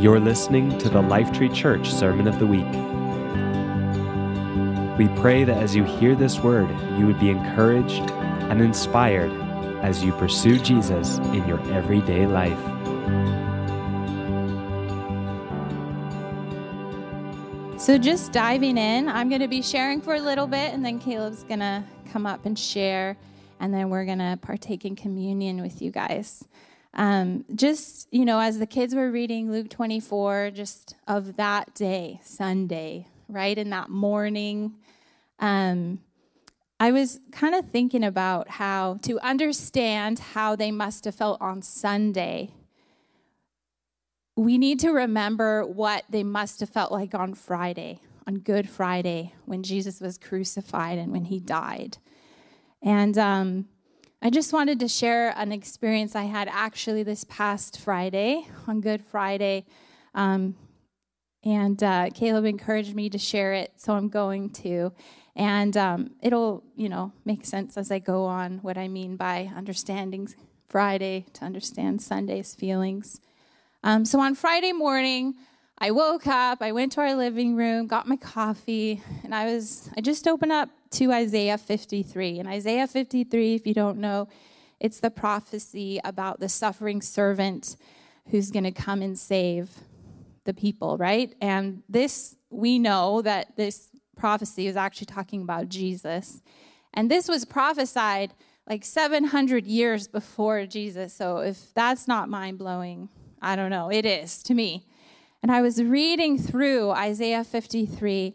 You're 0.00 0.20
listening 0.20 0.78
to 0.78 0.88
the 0.88 1.02
Lifetree 1.02 1.54
Church 1.54 1.92
Sermon 1.92 2.26
of 2.26 2.38
the 2.38 2.46
Week. 2.46 2.64
We 4.98 5.08
pray 5.20 5.44
that 5.44 5.62
as 5.62 5.76
you 5.76 5.84
hear 5.84 6.14
this 6.14 6.40
word, 6.40 6.70
you 6.98 7.06
would 7.06 7.20
be 7.20 7.30
encouraged 7.30 8.10
and 8.50 8.60
inspired 8.60 9.30
as 9.82 10.02
you 10.02 10.12
pursue 10.12 10.58
Jesus 10.58 11.18
in 11.18 11.46
your 11.46 11.60
everyday 11.72 12.26
life. 12.26 12.58
So, 17.80 17.96
just 17.96 18.32
diving 18.32 18.76
in, 18.76 19.08
I'm 19.08 19.28
going 19.28 19.40
to 19.40 19.48
be 19.48 19.62
sharing 19.62 20.00
for 20.00 20.14
a 20.14 20.20
little 20.20 20.46
bit, 20.46 20.74
and 20.74 20.84
then 20.84 20.98
Caleb's 20.98 21.44
going 21.44 21.60
to 21.60 21.82
come 22.12 22.26
up 22.26 22.44
and 22.44 22.58
share, 22.58 23.16
and 23.58 23.72
then 23.72 23.88
we're 23.88 24.04
going 24.04 24.18
to 24.18 24.38
partake 24.40 24.84
in 24.84 24.96
communion 24.96 25.62
with 25.62 25.80
you 25.80 25.90
guys. 25.90 26.44
Um, 26.94 27.44
just, 27.54 28.08
you 28.12 28.24
know, 28.24 28.40
as 28.40 28.58
the 28.58 28.66
kids 28.66 28.94
were 28.94 29.10
reading 29.10 29.50
Luke 29.50 29.70
24, 29.70 30.50
just 30.52 30.96
of 31.06 31.36
that 31.36 31.74
day, 31.74 32.20
Sunday, 32.24 33.06
right, 33.28 33.56
in 33.56 33.70
that 33.70 33.88
morning, 33.88 34.74
um, 35.38 36.00
I 36.80 36.92
was 36.92 37.20
kind 37.30 37.54
of 37.54 37.70
thinking 37.70 38.02
about 38.02 38.48
how 38.48 38.98
to 39.02 39.20
understand 39.20 40.18
how 40.18 40.56
they 40.56 40.70
must 40.70 41.04
have 41.04 41.14
felt 41.14 41.40
on 41.40 41.62
Sunday 41.62 42.52
we 44.40 44.56
need 44.56 44.80
to 44.80 44.90
remember 44.90 45.66
what 45.66 46.04
they 46.08 46.24
must 46.24 46.60
have 46.60 46.70
felt 46.70 46.90
like 46.90 47.14
on 47.14 47.34
Friday, 47.34 48.00
on 48.26 48.36
Good 48.36 48.70
Friday, 48.70 49.34
when 49.44 49.62
Jesus 49.62 50.00
was 50.00 50.16
crucified 50.16 50.98
and 50.98 51.12
when 51.12 51.26
he 51.26 51.40
died. 51.40 51.98
And 52.82 53.18
um, 53.18 53.68
I 54.22 54.28
just 54.28 54.52
wanted 54.52 54.80
to 54.80 54.88
share 54.88 55.30
an 55.34 55.50
experience 55.50 56.14
I 56.14 56.24
had 56.24 56.46
actually 56.52 57.02
this 57.02 57.24
past 57.24 57.80
Friday, 57.80 58.46
on 58.66 58.82
Good 58.82 59.02
Friday. 59.02 59.64
Um, 60.14 60.56
and 61.42 61.82
uh, 61.82 62.10
Caleb 62.12 62.44
encouraged 62.44 62.94
me 62.94 63.08
to 63.08 63.16
share 63.16 63.54
it, 63.54 63.72
so 63.76 63.94
I'm 63.94 64.10
going 64.10 64.50
to. 64.50 64.92
And 65.34 65.74
um, 65.74 66.10
it'll, 66.22 66.62
you 66.76 66.90
know, 66.90 67.12
make 67.24 67.46
sense 67.46 67.78
as 67.78 67.90
I 67.90 67.98
go 67.98 68.26
on 68.26 68.58
what 68.58 68.76
I 68.76 68.88
mean 68.88 69.16
by 69.16 69.50
understanding 69.56 70.28
Friday 70.68 71.24
to 71.32 71.46
understand 71.46 72.02
Sunday's 72.02 72.54
feelings. 72.54 73.22
Um, 73.82 74.04
so 74.04 74.20
on 74.20 74.34
Friday 74.34 74.72
morning, 74.72 75.36
I 75.82 75.92
woke 75.92 76.26
up, 76.26 76.58
I 76.60 76.72
went 76.72 76.92
to 76.92 77.00
our 77.00 77.14
living 77.14 77.56
room, 77.56 77.86
got 77.86 78.06
my 78.06 78.16
coffee, 78.16 79.02
and 79.24 79.34
I 79.34 79.46
was 79.46 79.88
I 79.96 80.02
just 80.02 80.28
opened 80.28 80.52
up 80.52 80.68
to 80.92 81.10
Isaiah 81.10 81.56
53. 81.56 82.38
And 82.38 82.46
Isaiah 82.46 82.86
53, 82.86 83.54
if 83.54 83.66
you 83.66 83.72
don't 83.72 83.98
know, 83.98 84.28
it's 84.78 85.00
the 85.00 85.10
prophecy 85.10 85.98
about 86.04 86.38
the 86.38 86.50
suffering 86.50 87.00
servant 87.00 87.76
who's 88.30 88.50
going 88.50 88.64
to 88.64 88.72
come 88.72 89.00
and 89.00 89.18
save 89.18 89.70
the 90.44 90.52
people, 90.52 90.98
right? 90.98 91.34
And 91.40 91.82
this 91.88 92.36
we 92.50 92.78
know 92.78 93.22
that 93.22 93.56
this 93.56 93.88
prophecy 94.16 94.66
is 94.66 94.76
actually 94.76 95.06
talking 95.06 95.40
about 95.40 95.70
Jesus. 95.70 96.42
And 96.92 97.10
this 97.10 97.26
was 97.26 97.46
prophesied 97.46 98.34
like 98.68 98.84
700 98.84 99.66
years 99.66 100.08
before 100.08 100.66
Jesus. 100.66 101.14
So 101.14 101.38
if 101.38 101.72
that's 101.72 102.06
not 102.06 102.28
mind-blowing, 102.28 103.08
I 103.40 103.56
don't 103.56 103.70
know. 103.70 103.90
It 103.90 104.04
is 104.04 104.42
to 104.42 104.54
me. 104.54 104.86
And 105.42 105.50
I 105.50 105.62
was 105.62 105.82
reading 105.82 106.38
through 106.38 106.90
Isaiah 106.90 107.44
53, 107.44 108.34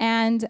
and 0.00 0.48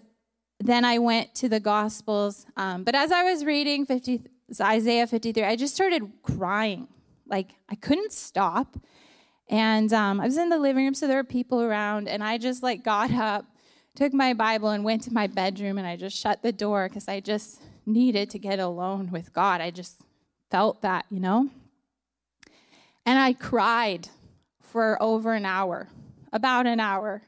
then 0.59 0.83
I 0.83 0.97
went 0.97 1.35
to 1.35 1.49
the 1.49 1.59
Gospels. 1.59 2.45
Um, 2.57 2.83
but 2.83 2.95
as 2.95 3.11
I 3.11 3.23
was 3.23 3.45
reading 3.45 3.85
50, 3.85 4.23
Isaiah 4.59 5.07
53, 5.07 5.43
I 5.43 5.55
just 5.55 5.75
started 5.75 6.11
crying. 6.23 6.87
Like 7.27 7.51
I 7.69 7.75
couldn't 7.75 8.13
stop. 8.13 8.77
And 9.47 9.91
um, 9.91 10.19
I 10.19 10.25
was 10.25 10.37
in 10.37 10.49
the 10.49 10.57
living 10.57 10.85
room, 10.85 10.93
so 10.93 11.07
there 11.07 11.17
were 11.17 11.23
people 11.23 11.61
around, 11.61 12.07
and 12.07 12.23
I 12.23 12.37
just 12.37 12.63
like 12.63 12.83
got 12.83 13.11
up, 13.11 13.45
took 13.95 14.13
my 14.13 14.33
Bible, 14.33 14.69
and 14.69 14.83
went 14.83 15.03
to 15.03 15.13
my 15.13 15.27
bedroom, 15.27 15.77
and 15.77 15.85
I 15.85 15.97
just 15.97 16.17
shut 16.17 16.41
the 16.41 16.53
door 16.53 16.87
because 16.87 17.07
I 17.07 17.19
just 17.19 17.61
needed 17.85 18.29
to 18.29 18.39
get 18.39 18.59
alone 18.59 19.11
with 19.11 19.33
God. 19.33 19.59
I 19.61 19.69
just 19.71 20.01
felt 20.49 20.81
that, 20.81 21.05
you 21.09 21.19
know. 21.19 21.49
And 23.05 23.19
I 23.19 23.33
cried 23.33 24.09
for 24.71 25.01
over 25.03 25.33
an 25.33 25.45
hour, 25.45 25.89
about 26.31 26.65
an 26.65 26.79
hour. 26.79 27.23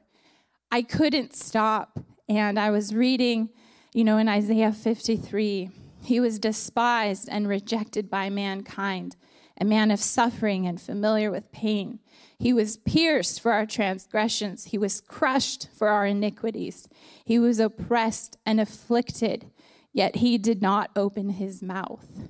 I 0.71 0.81
couldn't 0.81 1.35
stop. 1.35 1.99
And 2.29 2.57
I 2.57 2.71
was 2.71 2.95
reading, 2.95 3.49
you 3.93 4.05
know, 4.05 4.17
in 4.17 4.29
Isaiah 4.29 4.71
53, 4.71 5.69
he 6.03 6.19
was 6.19 6.39
despised 6.39 7.27
and 7.29 7.47
rejected 7.47 8.09
by 8.09 8.29
mankind, 8.29 9.17
a 9.59 9.65
man 9.65 9.91
of 9.91 9.99
suffering 9.99 10.65
and 10.65 10.79
familiar 10.81 11.29
with 11.29 11.51
pain. 11.51 11.99
He 12.39 12.53
was 12.53 12.77
pierced 12.77 13.41
for 13.41 13.51
our 13.51 13.65
transgressions, 13.65 14.65
he 14.65 14.77
was 14.77 15.01
crushed 15.01 15.67
for 15.77 15.89
our 15.89 16.05
iniquities. 16.05 16.87
He 17.25 17.39
was 17.39 17.59
oppressed 17.59 18.37
and 18.45 18.59
afflicted, 18.59 19.51
yet 19.91 20.17
he 20.17 20.37
did 20.37 20.61
not 20.61 20.91
open 20.95 21.29
his 21.29 21.61
mouth. 21.61 22.29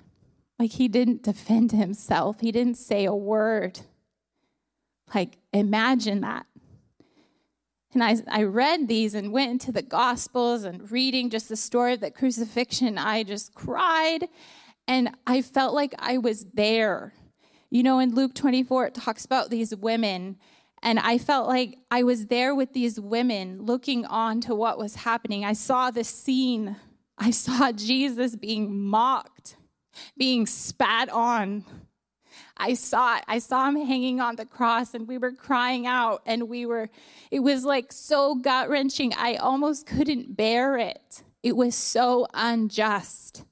Like 0.59 0.71
he 0.71 0.87
didn't 0.87 1.23
defend 1.23 1.71
himself, 1.71 2.41
he 2.41 2.51
didn't 2.51 2.77
say 2.77 3.05
a 3.05 3.15
word. 3.15 3.81
Like, 5.13 5.37
imagine 5.51 6.21
that. 6.21 6.45
And 7.93 8.03
I, 8.03 8.17
I 8.27 8.43
read 8.43 8.87
these 8.87 9.13
and 9.13 9.31
went 9.31 9.51
into 9.51 9.71
the 9.71 9.83
Gospels 9.83 10.63
and 10.63 10.91
reading 10.91 11.29
just 11.29 11.49
the 11.49 11.55
story 11.55 11.93
of 11.93 11.99
the 11.99 12.09
crucifixion. 12.09 12.97
I 12.97 13.23
just 13.23 13.53
cried 13.53 14.27
and 14.87 15.11
I 15.27 15.41
felt 15.41 15.75
like 15.75 15.93
I 15.99 16.17
was 16.17 16.45
there. 16.53 17.13
You 17.69 17.83
know, 17.83 17.99
in 17.99 18.15
Luke 18.15 18.33
24, 18.33 18.87
it 18.87 18.95
talks 18.95 19.25
about 19.25 19.49
these 19.49 19.75
women. 19.75 20.37
And 20.81 20.99
I 20.99 21.17
felt 21.17 21.47
like 21.47 21.77
I 21.91 22.03
was 22.03 22.25
there 22.27 22.55
with 22.55 22.73
these 22.73 22.99
women 22.99 23.61
looking 23.61 24.05
on 24.05 24.41
to 24.41 24.55
what 24.55 24.77
was 24.77 24.95
happening. 24.95 25.45
I 25.45 25.53
saw 25.53 25.91
the 25.91 26.03
scene. 26.03 26.75
I 27.17 27.29
saw 27.31 27.71
Jesus 27.71 28.35
being 28.35 28.75
mocked 28.75 29.57
being 30.17 30.45
spat 30.45 31.09
on. 31.09 31.65
I 32.57 32.75
saw 32.75 33.17
it. 33.17 33.23
I 33.27 33.39
saw 33.39 33.67
him 33.67 33.75
hanging 33.85 34.21
on 34.21 34.35
the 34.35 34.45
cross 34.45 34.93
and 34.93 35.07
we 35.07 35.17
were 35.17 35.31
crying 35.31 35.87
out 35.87 36.21
and 36.25 36.47
we 36.47 36.65
were, 36.65 36.89
it 37.31 37.39
was 37.39 37.65
like 37.65 37.91
so 37.91 38.35
gut 38.35 38.69
wrenching. 38.69 39.13
I 39.13 39.35
almost 39.35 39.85
couldn't 39.85 40.35
bear 40.35 40.77
it. 40.77 41.23
It 41.41 41.55
was 41.55 41.75
so 41.75 42.27
unjust. 42.33 43.43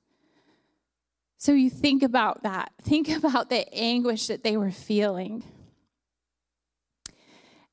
So 1.37 1.53
you 1.53 1.69
think 1.69 2.03
about 2.03 2.43
that. 2.43 2.71
Think 2.83 3.09
about 3.17 3.49
the 3.49 3.67
anguish 3.73 4.27
that 4.27 4.43
they 4.43 4.57
were 4.57 4.71
feeling. 4.71 5.43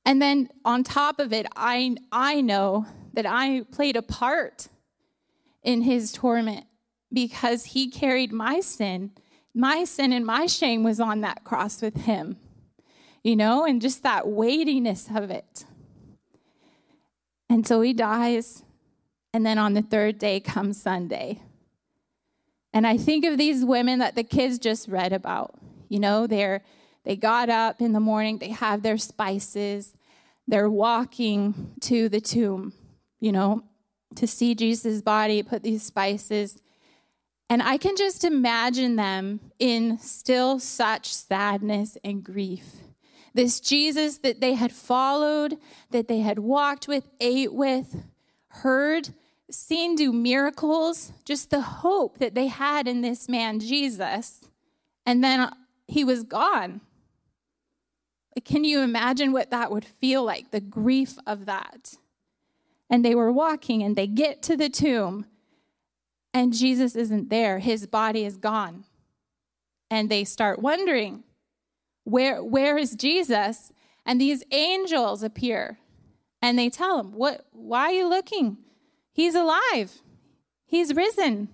And 0.04 0.22
then 0.22 0.48
on 0.64 0.84
top 0.84 1.20
of 1.20 1.34
it, 1.34 1.46
I, 1.54 1.96
I 2.10 2.40
know 2.40 2.86
that 3.12 3.26
I 3.26 3.64
played 3.70 3.96
a 3.96 4.02
part 4.02 4.68
in 5.62 5.82
his 5.82 6.12
torment 6.12 6.64
because 7.12 7.66
he 7.66 7.90
carried 7.90 8.32
my 8.32 8.60
sin. 8.60 9.10
My 9.58 9.82
sin 9.82 10.12
and 10.12 10.24
my 10.24 10.46
shame 10.46 10.84
was 10.84 11.00
on 11.00 11.20
that 11.22 11.42
cross 11.42 11.82
with 11.82 12.02
him, 12.02 12.36
you 13.24 13.34
know, 13.34 13.64
and 13.64 13.82
just 13.82 14.04
that 14.04 14.28
weightiness 14.28 15.08
of 15.12 15.32
it. 15.32 15.64
And 17.50 17.66
so 17.66 17.80
he 17.80 17.92
dies, 17.92 18.62
and 19.34 19.44
then 19.44 19.58
on 19.58 19.74
the 19.74 19.82
third 19.82 20.16
day 20.16 20.38
comes 20.38 20.80
Sunday. 20.80 21.42
And 22.72 22.86
I 22.86 22.98
think 22.98 23.24
of 23.24 23.36
these 23.36 23.64
women 23.64 23.98
that 23.98 24.14
the 24.14 24.22
kids 24.22 24.60
just 24.60 24.86
read 24.86 25.12
about. 25.12 25.58
You 25.88 25.98
know, 25.98 26.28
they're 26.28 26.62
they 27.04 27.16
got 27.16 27.48
up 27.48 27.80
in 27.80 27.92
the 27.92 28.00
morning, 28.00 28.38
they 28.38 28.50
have 28.50 28.84
their 28.84 28.96
spices, 28.96 29.92
they're 30.46 30.70
walking 30.70 31.72
to 31.80 32.08
the 32.08 32.20
tomb, 32.20 32.74
you 33.18 33.32
know, 33.32 33.64
to 34.14 34.28
see 34.28 34.54
Jesus' 34.54 35.02
body, 35.02 35.42
put 35.42 35.64
these 35.64 35.82
spices. 35.82 36.58
And 37.50 37.62
I 37.62 37.78
can 37.78 37.96
just 37.96 38.24
imagine 38.24 38.96
them 38.96 39.40
in 39.58 39.98
still 39.98 40.58
such 40.58 41.12
sadness 41.12 41.96
and 42.04 42.22
grief. 42.22 42.64
This 43.34 43.60
Jesus 43.60 44.18
that 44.18 44.40
they 44.40 44.54
had 44.54 44.72
followed, 44.72 45.56
that 45.90 46.08
they 46.08 46.20
had 46.20 46.38
walked 46.38 46.88
with, 46.88 47.08
ate 47.20 47.52
with, 47.52 48.04
heard, 48.48 49.10
seen 49.50 49.94
do 49.94 50.12
miracles, 50.12 51.12
just 51.24 51.50
the 51.50 51.60
hope 51.60 52.18
that 52.18 52.34
they 52.34 52.48
had 52.48 52.86
in 52.86 53.00
this 53.00 53.28
man, 53.28 53.60
Jesus. 53.60 54.40
And 55.06 55.24
then 55.24 55.50
he 55.86 56.04
was 56.04 56.22
gone. 56.22 56.82
Can 58.44 58.64
you 58.64 58.80
imagine 58.80 59.32
what 59.32 59.50
that 59.50 59.70
would 59.70 59.84
feel 59.84 60.22
like, 60.22 60.50
the 60.50 60.60
grief 60.60 61.14
of 61.26 61.46
that? 61.46 61.94
And 62.90 63.04
they 63.04 63.14
were 63.14 63.32
walking 63.32 63.82
and 63.82 63.96
they 63.96 64.06
get 64.06 64.42
to 64.44 64.56
the 64.56 64.68
tomb 64.68 65.26
and 66.32 66.52
Jesus 66.52 66.94
isn't 66.94 67.30
there. 67.30 67.58
His 67.58 67.86
body 67.86 68.24
is 68.24 68.36
gone. 68.36 68.84
And 69.90 70.10
they 70.10 70.24
start 70.24 70.60
wondering, 70.60 71.24
where, 72.04 72.42
where 72.42 72.76
is 72.76 72.94
Jesus? 72.94 73.72
And 74.04 74.20
these 74.20 74.42
angels 74.50 75.22
appear 75.22 75.78
and 76.40 76.58
they 76.58 76.70
tell 76.70 77.00
him, 77.00 77.12
what, 77.12 77.46
Why 77.52 77.86
are 77.86 77.92
you 77.92 78.08
looking? 78.08 78.58
He's 79.12 79.34
alive, 79.34 80.02
he's 80.66 80.94
risen. 80.94 81.48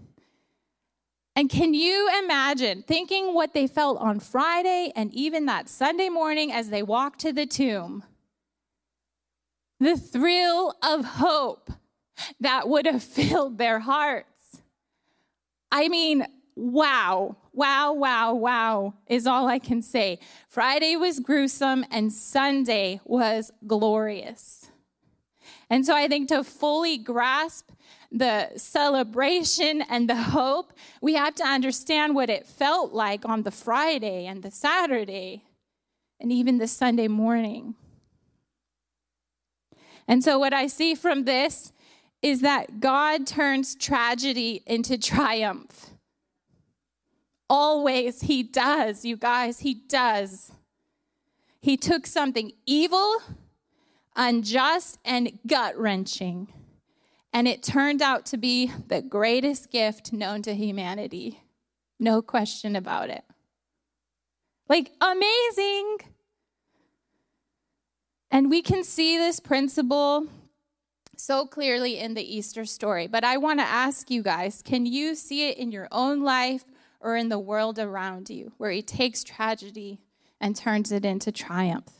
And 1.36 1.50
can 1.50 1.74
you 1.74 2.08
imagine 2.22 2.84
thinking 2.86 3.34
what 3.34 3.54
they 3.54 3.66
felt 3.66 3.98
on 3.98 4.20
Friday 4.20 4.92
and 4.94 5.12
even 5.12 5.46
that 5.46 5.68
Sunday 5.68 6.08
morning 6.08 6.52
as 6.52 6.70
they 6.70 6.82
walked 6.82 7.18
to 7.20 7.32
the 7.32 7.44
tomb? 7.44 8.04
The 9.80 9.96
thrill 9.96 10.76
of 10.80 11.04
hope 11.04 11.72
that 12.38 12.68
would 12.68 12.86
have 12.86 13.02
filled 13.02 13.58
their 13.58 13.80
hearts. 13.80 14.33
I 15.74 15.88
mean, 15.88 16.24
wow, 16.54 17.36
wow, 17.52 17.92
wow, 17.94 18.32
wow 18.34 18.94
is 19.08 19.26
all 19.26 19.48
I 19.48 19.58
can 19.58 19.82
say. 19.82 20.20
Friday 20.46 20.94
was 20.94 21.18
gruesome 21.18 21.84
and 21.90 22.12
Sunday 22.12 23.00
was 23.04 23.50
glorious. 23.66 24.70
And 25.68 25.84
so 25.84 25.96
I 25.96 26.06
think 26.06 26.28
to 26.28 26.44
fully 26.44 26.96
grasp 26.96 27.72
the 28.12 28.56
celebration 28.56 29.82
and 29.90 30.08
the 30.08 30.14
hope, 30.14 30.72
we 31.02 31.14
have 31.14 31.34
to 31.34 31.44
understand 31.44 32.14
what 32.14 32.30
it 32.30 32.46
felt 32.46 32.92
like 32.92 33.28
on 33.28 33.42
the 33.42 33.50
Friday 33.50 34.26
and 34.26 34.44
the 34.44 34.52
Saturday 34.52 35.42
and 36.20 36.30
even 36.30 36.58
the 36.58 36.68
Sunday 36.68 37.08
morning. 37.08 37.74
And 40.06 40.22
so, 40.22 40.38
what 40.38 40.52
I 40.52 40.68
see 40.68 40.94
from 40.94 41.24
this 41.24 41.72
is 42.24 42.40
that 42.40 42.80
God 42.80 43.26
turns 43.26 43.74
tragedy 43.74 44.62
into 44.64 44.96
triumph. 44.96 45.90
Always, 47.50 48.22
He 48.22 48.42
does, 48.42 49.04
you 49.04 49.18
guys, 49.18 49.60
He 49.60 49.74
does. 49.74 50.50
He 51.60 51.76
took 51.76 52.06
something 52.06 52.52
evil, 52.64 53.18
unjust, 54.16 54.98
and 55.04 55.38
gut 55.46 55.76
wrenching, 55.76 56.48
and 57.30 57.46
it 57.46 57.62
turned 57.62 58.00
out 58.00 58.24
to 58.26 58.38
be 58.38 58.72
the 58.88 59.02
greatest 59.02 59.70
gift 59.70 60.10
known 60.10 60.40
to 60.42 60.54
humanity. 60.54 61.42
No 62.00 62.22
question 62.22 62.74
about 62.74 63.10
it. 63.10 63.24
Like, 64.66 64.92
amazing. 64.98 65.98
And 68.30 68.48
we 68.48 68.62
can 68.62 68.82
see 68.82 69.18
this 69.18 69.40
principle 69.40 70.26
so 71.16 71.46
clearly 71.46 71.98
in 71.98 72.14
the 72.14 72.36
Easter 72.36 72.64
story. 72.64 73.06
But 73.06 73.24
I 73.24 73.36
want 73.36 73.60
to 73.60 73.64
ask 73.64 74.10
you 74.10 74.22
guys 74.22 74.62
can 74.62 74.86
you 74.86 75.14
see 75.14 75.48
it 75.48 75.58
in 75.58 75.72
your 75.72 75.88
own 75.92 76.22
life 76.22 76.64
or 77.00 77.16
in 77.16 77.28
the 77.28 77.38
world 77.38 77.78
around 77.78 78.30
you 78.30 78.52
where 78.56 78.70
he 78.70 78.82
takes 78.82 79.24
tragedy 79.24 80.00
and 80.40 80.56
turns 80.56 80.92
it 80.92 81.04
into 81.04 81.30
triumph? 81.32 81.90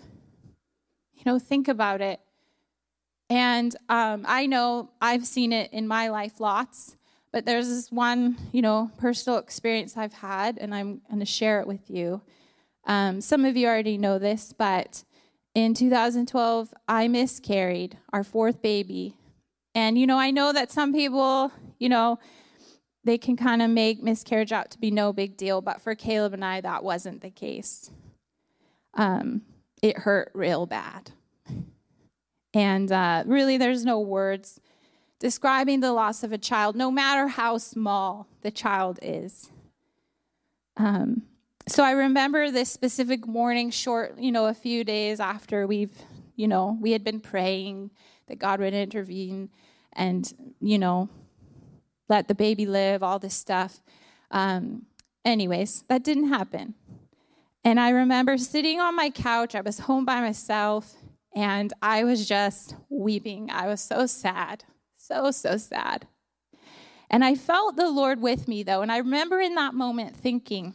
You 1.14 1.22
know, 1.26 1.38
think 1.38 1.68
about 1.68 2.00
it. 2.00 2.20
And 3.30 3.74
um, 3.88 4.24
I 4.28 4.46
know 4.46 4.90
I've 5.00 5.26
seen 5.26 5.52
it 5.52 5.72
in 5.72 5.88
my 5.88 6.08
life 6.08 6.40
lots, 6.40 6.96
but 7.32 7.46
there's 7.46 7.68
this 7.68 7.90
one, 7.90 8.36
you 8.52 8.62
know, 8.62 8.90
personal 8.98 9.38
experience 9.38 9.96
I've 9.96 10.12
had, 10.12 10.58
and 10.58 10.74
I'm 10.74 11.00
going 11.08 11.20
to 11.20 11.26
share 11.26 11.60
it 11.60 11.66
with 11.66 11.90
you. 11.90 12.20
Um, 12.86 13.20
some 13.20 13.44
of 13.44 13.56
you 13.56 13.66
already 13.66 13.96
know 13.96 14.18
this, 14.18 14.52
but 14.52 15.04
in 15.54 15.74
2012, 15.74 16.74
I 16.88 17.08
miscarried 17.08 17.98
our 18.12 18.24
fourth 18.24 18.60
baby. 18.60 19.16
And, 19.74 19.98
you 19.98 20.06
know, 20.06 20.18
I 20.18 20.30
know 20.30 20.52
that 20.52 20.72
some 20.72 20.92
people, 20.92 21.52
you 21.78 21.88
know, 21.88 22.18
they 23.04 23.18
can 23.18 23.36
kind 23.36 23.62
of 23.62 23.70
make 23.70 24.02
miscarriage 24.02 24.52
out 24.52 24.70
to 24.72 24.78
be 24.78 24.90
no 24.90 25.12
big 25.12 25.36
deal, 25.36 25.60
but 25.60 25.80
for 25.80 25.94
Caleb 25.94 26.32
and 26.32 26.44
I, 26.44 26.60
that 26.60 26.82
wasn't 26.82 27.20
the 27.20 27.30
case. 27.30 27.90
Um, 28.94 29.42
it 29.82 29.98
hurt 29.98 30.30
real 30.34 30.66
bad. 30.66 31.10
And 32.54 32.90
uh, 32.90 33.24
really, 33.26 33.58
there's 33.58 33.84
no 33.84 34.00
words 34.00 34.60
describing 35.18 35.80
the 35.80 35.92
loss 35.92 36.22
of 36.22 36.32
a 36.32 36.38
child, 36.38 36.76
no 36.76 36.90
matter 36.90 37.28
how 37.28 37.58
small 37.58 38.28
the 38.42 38.50
child 38.50 38.98
is. 39.02 39.50
Um, 40.76 41.22
so 41.66 41.82
I 41.82 41.92
remember 41.92 42.50
this 42.50 42.70
specific 42.70 43.26
morning, 43.26 43.70
short, 43.70 44.18
you 44.18 44.30
know, 44.30 44.46
a 44.46 44.54
few 44.54 44.84
days 44.84 45.18
after 45.18 45.66
we've, 45.66 45.96
you 46.36 46.46
know, 46.46 46.76
we 46.80 46.92
had 46.92 47.04
been 47.04 47.20
praying 47.20 47.90
that 48.28 48.38
God 48.38 48.60
would 48.60 48.74
intervene 48.74 49.50
and, 49.92 50.54
you 50.60 50.78
know, 50.78 51.08
let 52.08 52.28
the 52.28 52.34
baby 52.34 52.66
live, 52.66 53.02
all 53.02 53.18
this 53.18 53.34
stuff. 53.34 53.82
Um, 54.30 54.86
anyways, 55.24 55.84
that 55.88 56.04
didn't 56.04 56.28
happen. 56.28 56.74
And 57.64 57.80
I 57.80 57.90
remember 57.90 58.36
sitting 58.36 58.78
on 58.78 58.94
my 58.94 59.08
couch, 59.08 59.54
I 59.54 59.62
was 59.62 59.80
home 59.80 60.04
by 60.04 60.20
myself, 60.20 60.94
and 61.34 61.72
I 61.80 62.04
was 62.04 62.28
just 62.28 62.76
weeping. 62.90 63.50
I 63.50 63.68
was 63.68 63.80
so 63.80 64.04
sad, 64.04 64.64
so, 64.98 65.30
so 65.30 65.56
sad. 65.56 66.06
And 67.10 67.24
I 67.24 67.34
felt 67.34 67.76
the 67.76 67.90
Lord 67.90 68.20
with 68.20 68.48
me, 68.48 68.62
though. 68.62 68.82
And 68.82 68.92
I 68.92 68.98
remember 68.98 69.40
in 69.40 69.54
that 69.54 69.72
moment 69.72 70.14
thinking, 70.14 70.74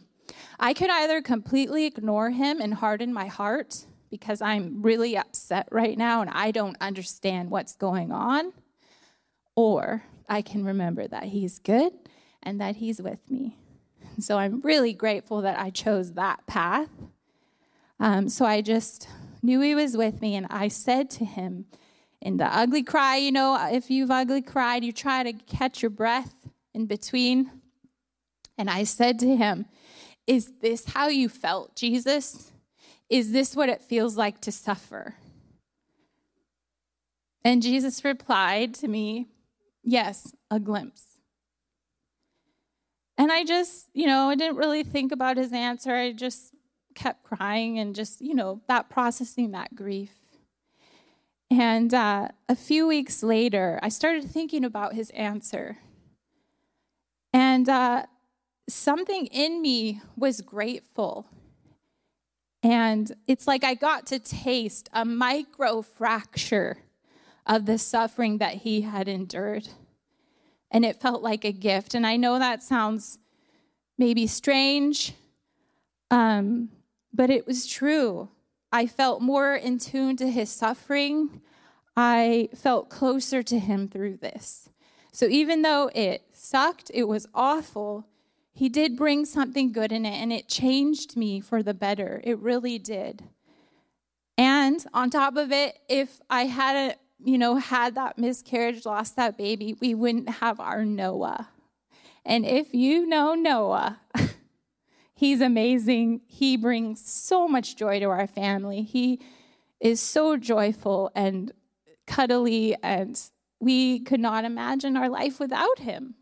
I 0.58 0.74
could 0.74 0.90
either 0.90 1.22
completely 1.22 1.86
ignore 1.86 2.30
him 2.30 2.60
and 2.60 2.74
harden 2.74 3.12
my 3.12 3.26
heart 3.26 3.86
because 4.10 4.42
I'm 4.42 4.82
really 4.82 5.16
upset 5.16 5.68
right 5.70 5.96
now 5.96 6.20
and 6.20 6.30
I 6.30 6.50
don't 6.50 6.76
understand 6.80 7.50
what's 7.50 7.76
going 7.76 8.10
on, 8.10 8.52
or 9.54 10.02
I 10.28 10.42
can 10.42 10.64
remember 10.64 11.06
that 11.06 11.24
he's 11.24 11.58
good 11.58 11.92
and 12.42 12.60
that 12.60 12.76
he's 12.76 13.00
with 13.00 13.30
me. 13.30 13.56
So 14.18 14.38
I'm 14.38 14.60
really 14.60 14.92
grateful 14.92 15.42
that 15.42 15.58
I 15.58 15.70
chose 15.70 16.12
that 16.12 16.46
path. 16.46 16.90
Um, 17.98 18.28
so 18.28 18.44
I 18.44 18.62
just 18.62 19.08
knew 19.42 19.60
he 19.60 19.74
was 19.74 19.96
with 19.96 20.20
me, 20.20 20.34
and 20.36 20.46
I 20.50 20.68
said 20.68 21.10
to 21.10 21.24
him, 21.24 21.66
in 22.20 22.36
the 22.36 22.44
ugly 22.44 22.82
cry, 22.82 23.16
you 23.16 23.32
know, 23.32 23.58
if 23.70 23.90
you've 23.90 24.10
ugly 24.10 24.42
cried, 24.42 24.84
you 24.84 24.92
try 24.92 25.22
to 25.22 25.32
catch 25.32 25.82
your 25.82 25.90
breath 25.90 26.34
in 26.74 26.86
between. 26.86 27.50
And 28.58 28.68
I 28.68 28.84
said 28.84 29.18
to 29.20 29.36
him, 29.36 29.64
is 30.26 30.52
this 30.60 30.84
how 30.86 31.08
you 31.08 31.28
felt, 31.28 31.76
Jesus? 31.76 32.52
Is 33.08 33.32
this 33.32 33.56
what 33.56 33.68
it 33.68 33.82
feels 33.82 34.16
like 34.16 34.40
to 34.42 34.52
suffer? 34.52 35.16
And 37.44 37.62
Jesus 37.62 38.04
replied 38.04 38.74
to 38.74 38.88
me, 38.88 39.28
Yes, 39.82 40.34
a 40.50 40.60
glimpse. 40.60 41.04
And 43.16 43.32
I 43.32 43.44
just, 43.44 43.88
you 43.92 44.06
know, 44.06 44.28
I 44.28 44.34
didn't 44.34 44.56
really 44.56 44.82
think 44.82 45.10
about 45.12 45.36
his 45.36 45.52
answer. 45.52 45.94
I 45.94 46.12
just 46.12 46.54
kept 46.94 47.24
crying 47.24 47.78
and 47.78 47.94
just, 47.94 48.20
you 48.20 48.34
know, 48.34 48.60
that 48.68 48.88
processing 48.88 49.50
that 49.52 49.74
grief. 49.74 50.12
And 51.50 51.92
uh, 51.92 52.28
a 52.48 52.54
few 52.54 52.86
weeks 52.86 53.22
later, 53.22 53.80
I 53.82 53.88
started 53.88 54.24
thinking 54.24 54.64
about 54.64 54.94
his 54.94 55.10
answer. 55.10 55.78
And 57.32 57.68
uh, 57.68 58.04
something 58.72 59.26
in 59.26 59.60
me 59.60 60.00
was 60.16 60.40
grateful. 60.40 61.26
And 62.62 63.10
it's 63.26 63.46
like 63.46 63.64
I 63.64 63.74
got 63.74 64.06
to 64.08 64.18
taste 64.18 64.88
a 64.92 65.04
micro 65.04 65.82
fracture 65.82 66.78
of 67.46 67.66
the 67.66 67.78
suffering 67.78 68.38
that 68.38 68.54
he 68.56 68.82
had 68.82 69.08
endured. 69.08 69.68
And 70.70 70.84
it 70.84 71.00
felt 71.00 71.22
like 71.22 71.44
a 71.44 71.52
gift. 71.52 71.94
And 71.94 72.06
I 72.06 72.16
know 72.16 72.38
that 72.38 72.62
sounds 72.62 73.18
maybe 73.98 74.26
strange, 74.26 75.14
um, 76.10 76.70
but 77.12 77.30
it 77.30 77.46
was 77.46 77.66
true. 77.66 78.28
I 78.72 78.86
felt 78.86 79.20
more 79.20 79.54
in 79.54 79.78
tune 79.78 80.16
to 80.16 80.30
his 80.30 80.50
suffering. 80.50 81.40
I 81.96 82.48
felt 82.54 82.88
closer 82.88 83.42
to 83.42 83.58
him 83.58 83.88
through 83.88 84.18
this. 84.18 84.68
So 85.12 85.26
even 85.26 85.62
though 85.62 85.90
it 85.94 86.22
sucked, 86.32 86.90
it 86.94 87.04
was 87.04 87.26
awful, 87.34 88.06
he 88.60 88.68
did 88.68 88.94
bring 88.94 89.24
something 89.24 89.72
good 89.72 89.90
in 89.90 90.04
it, 90.04 90.20
and 90.20 90.30
it 90.30 90.46
changed 90.46 91.16
me 91.16 91.40
for 91.40 91.62
the 91.62 91.72
better. 91.72 92.20
It 92.24 92.38
really 92.40 92.78
did. 92.78 93.24
And 94.36 94.84
on 94.92 95.08
top 95.08 95.38
of 95.38 95.50
it, 95.50 95.78
if 95.88 96.20
I 96.28 96.44
hadn't, 96.44 96.98
you 97.24 97.38
know, 97.38 97.54
had 97.56 97.94
that 97.94 98.18
miscarriage, 98.18 98.84
lost 98.84 99.16
that 99.16 99.38
baby, 99.38 99.78
we 99.80 99.94
wouldn't 99.94 100.28
have 100.28 100.60
our 100.60 100.84
Noah. 100.84 101.48
And 102.22 102.44
if 102.44 102.74
you 102.74 103.06
know 103.06 103.32
Noah, 103.32 103.98
he's 105.14 105.40
amazing. 105.40 106.20
He 106.26 106.58
brings 106.58 107.02
so 107.02 107.48
much 107.48 107.76
joy 107.76 107.98
to 108.00 108.10
our 108.10 108.26
family. 108.26 108.82
He 108.82 109.20
is 109.80 110.02
so 110.02 110.36
joyful 110.36 111.10
and 111.14 111.50
cuddly, 112.06 112.76
and 112.82 113.18
we 113.58 114.00
could 114.00 114.20
not 114.20 114.44
imagine 114.44 114.98
our 114.98 115.08
life 115.08 115.40
without 115.40 115.78
him. 115.78 116.16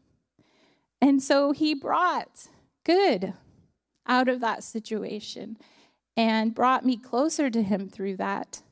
And 1.01 1.23
so 1.23 1.53
he 1.53 1.75
brought 1.75 2.49
good 2.85 3.35
out 4.07 4.29
of 4.29 4.41
that 4.41 4.65
situation 4.65 5.57
and 6.17 6.55
brought 6.55 6.85
me 6.85 6.97
closer 6.97 7.51
to 7.51 7.63
him 7.63 7.89
through 7.89 8.17
that. 8.17 8.63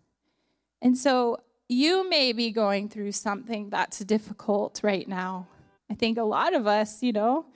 And 0.83 0.97
so 0.99 1.38
you 1.68 2.09
may 2.09 2.33
be 2.33 2.50
going 2.50 2.88
through 2.88 3.12
something 3.12 3.71
that's 3.71 3.99
difficult 4.00 4.80
right 4.83 5.06
now. 5.06 5.47
I 5.90 5.95
think 5.95 6.18
a 6.18 6.25
lot 6.25 6.54
of 6.54 6.66
us, 6.66 7.02
you 7.02 7.12
know. 7.12 7.47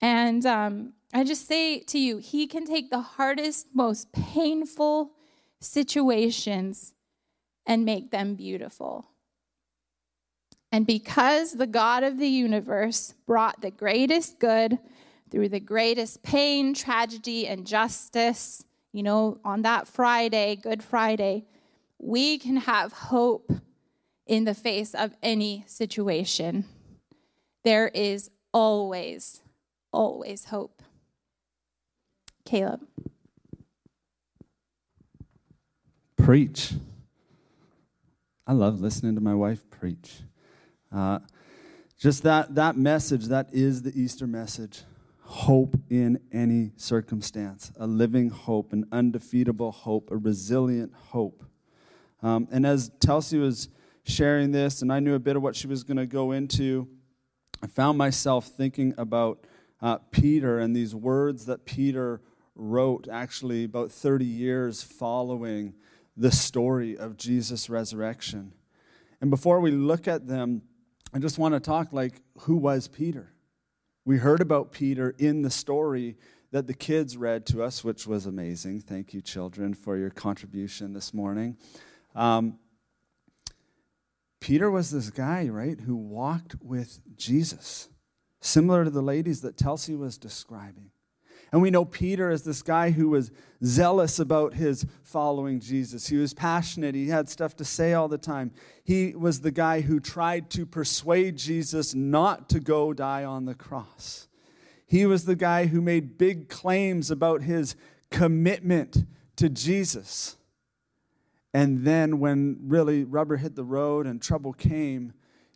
And 0.00 0.44
um, 0.44 0.92
I 1.12 1.24
just 1.24 1.46
say 1.46 1.80
to 1.80 1.98
you, 1.98 2.18
he 2.18 2.46
can 2.46 2.66
take 2.66 2.90
the 2.90 3.00
hardest, 3.00 3.68
most 3.72 4.12
painful 4.12 5.12
situations 5.60 6.92
and 7.66 7.84
make 7.84 8.10
them 8.10 8.34
beautiful. 8.34 9.06
And 10.74 10.88
because 10.88 11.52
the 11.52 11.68
God 11.68 12.02
of 12.02 12.18
the 12.18 12.26
universe 12.26 13.14
brought 13.28 13.60
the 13.60 13.70
greatest 13.70 14.40
good 14.40 14.76
through 15.30 15.50
the 15.50 15.60
greatest 15.60 16.24
pain, 16.24 16.74
tragedy, 16.74 17.46
and 17.46 17.64
justice, 17.64 18.64
you 18.92 19.04
know, 19.04 19.38
on 19.44 19.62
that 19.62 19.86
Friday, 19.86 20.56
Good 20.56 20.82
Friday, 20.82 21.44
we 22.00 22.38
can 22.38 22.56
have 22.56 22.92
hope 22.92 23.52
in 24.26 24.46
the 24.46 24.52
face 24.52 24.96
of 24.96 25.14
any 25.22 25.62
situation. 25.68 26.64
There 27.62 27.86
is 27.86 28.28
always, 28.52 29.42
always 29.92 30.46
hope. 30.46 30.82
Caleb. 32.44 32.80
Preach. 36.16 36.72
I 38.44 38.54
love 38.54 38.80
listening 38.80 39.14
to 39.14 39.20
my 39.20 39.34
wife 39.34 39.70
preach. 39.70 40.22
Uh, 40.94 41.18
just 41.98 42.22
that, 42.22 42.54
that 42.54 42.76
message, 42.76 43.26
that 43.26 43.48
is 43.52 43.82
the 43.82 43.92
Easter 44.00 44.26
message. 44.26 44.82
Hope 45.22 45.76
in 45.90 46.20
any 46.32 46.70
circumstance, 46.76 47.72
a 47.78 47.86
living 47.86 48.30
hope, 48.30 48.72
an 48.72 48.86
undefeatable 48.92 49.72
hope, 49.72 50.10
a 50.10 50.16
resilient 50.16 50.92
hope. 50.94 51.44
Um, 52.22 52.46
and 52.52 52.64
as 52.64 52.90
Telsey 53.00 53.40
was 53.40 53.68
sharing 54.04 54.52
this, 54.52 54.82
and 54.82 54.92
I 54.92 55.00
knew 55.00 55.14
a 55.14 55.18
bit 55.18 55.34
of 55.34 55.42
what 55.42 55.56
she 55.56 55.66
was 55.66 55.82
going 55.82 55.96
to 55.96 56.06
go 56.06 56.30
into, 56.30 56.86
I 57.62 57.66
found 57.66 57.98
myself 57.98 58.46
thinking 58.46 58.94
about 58.96 59.44
uh, 59.82 59.98
Peter 60.10 60.58
and 60.60 60.76
these 60.76 60.94
words 60.94 61.46
that 61.46 61.64
Peter 61.64 62.20
wrote 62.54 63.08
actually 63.10 63.64
about 63.64 63.90
30 63.90 64.24
years 64.24 64.82
following 64.82 65.74
the 66.16 66.30
story 66.30 66.96
of 66.96 67.16
Jesus' 67.16 67.68
resurrection. 67.68 68.52
And 69.20 69.30
before 69.30 69.60
we 69.60 69.70
look 69.70 70.06
at 70.06 70.28
them, 70.28 70.62
I 71.14 71.20
just 71.20 71.38
want 71.38 71.54
to 71.54 71.60
talk 71.60 71.92
like 71.92 72.22
who 72.40 72.56
was 72.56 72.88
Peter? 72.88 73.30
We 74.04 74.18
heard 74.18 74.40
about 74.40 74.72
Peter 74.72 75.14
in 75.16 75.42
the 75.42 75.50
story 75.50 76.16
that 76.50 76.66
the 76.66 76.74
kids 76.74 77.16
read 77.16 77.46
to 77.46 77.62
us, 77.62 77.84
which 77.84 78.04
was 78.04 78.26
amazing. 78.26 78.80
Thank 78.80 79.14
you, 79.14 79.20
children, 79.20 79.74
for 79.74 79.96
your 79.96 80.10
contribution 80.10 80.92
this 80.92 81.14
morning. 81.14 81.56
Um, 82.16 82.58
Peter 84.40 84.72
was 84.72 84.90
this 84.90 85.10
guy, 85.10 85.48
right, 85.48 85.78
who 85.82 85.94
walked 85.94 86.56
with 86.60 86.98
Jesus, 87.16 87.88
similar 88.40 88.82
to 88.82 88.90
the 88.90 89.00
ladies 89.00 89.40
that 89.42 89.56
Telsey 89.56 89.96
was 89.96 90.18
describing. 90.18 90.90
And 91.54 91.62
we 91.62 91.70
know 91.70 91.84
Peter 91.84 92.32
as 92.32 92.42
this 92.42 92.62
guy 92.62 92.90
who 92.90 93.10
was 93.10 93.30
zealous 93.64 94.18
about 94.18 94.54
his 94.54 94.84
following 95.04 95.60
Jesus. 95.60 96.08
He 96.08 96.16
was 96.16 96.34
passionate. 96.34 96.96
He 96.96 97.06
had 97.06 97.28
stuff 97.28 97.54
to 97.58 97.64
say 97.64 97.92
all 97.92 98.08
the 98.08 98.18
time. 98.18 98.50
He 98.82 99.14
was 99.14 99.40
the 99.40 99.52
guy 99.52 99.80
who 99.80 100.00
tried 100.00 100.50
to 100.50 100.66
persuade 100.66 101.36
Jesus 101.36 101.94
not 101.94 102.48
to 102.48 102.58
go 102.58 102.92
die 102.92 103.22
on 103.22 103.44
the 103.44 103.54
cross. 103.54 104.26
He 104.88 105.06
was 105.06 105.26
the 105.26 105.36
guy 105.36 105.66
who 105.66 105.80
made 105.80 106.18
big 106.18 106.48
claims 106.48 107.08
about 107.08 107.42
his 107.42 107.76
commitment 108.10 109.04
to 109.36 109.48
Jesus. 109.48 110.36
And 111.52 111.84
then, 111.84 112.18
when 112.18 112.62
really 112.66 113.04
rubber 113.04 113.36
hit 113.36 113.54
the 113.54 113.62
road 113.62 114.08
and 114.08 114.20
trouble 114.20 114.54
came, 114.54 115.12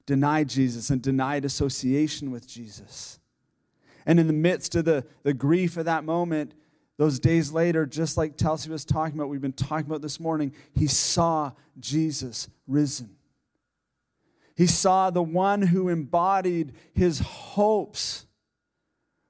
denied 0.07 0.49
Jesus 0.49 0.91
and 0.91 1.03
denied 1.03 1.45
association 1.45 2.31
with 2.31 2.47
Jesus. 2.47 3.19
And 4.09 4.19
in 4.19 4.27
the 4.27 4.33
midst 4.33 4.75
of 4.75 4.87
the, 4.87 5.05
the 5.23 5.35
grief 5.35 5.77
of 5.77 5.85
that 5.85 6.03
moment, 6.03 6.55
those 6.97 7.21
days 7.21 7.53
later, 7.53 7.85
just 7.85 8.17
like 8.17 8.37
Telsey 8.37 8.69
was 8.69 8.87
talking 8.87 9.17
about, 9.17 9.29
we've 9.29 9.41
been 9.41 9.53
talking 9.53 9.87
about 9.87 10.01
this 10.01 10.19
morning, 10.19 10.55
he 10.75 10.87
saw 10.87 11.53
Jesus 11.79 12.49
risen. 12.67 13.11
He 14.57 14.67
saw 14.67 15.11
the 15.11 15.23
one 15.23 15.61
who 15.61 15.91
embodied 15.91 16.73
his 16.95 17.21
hopes 17.21 18.25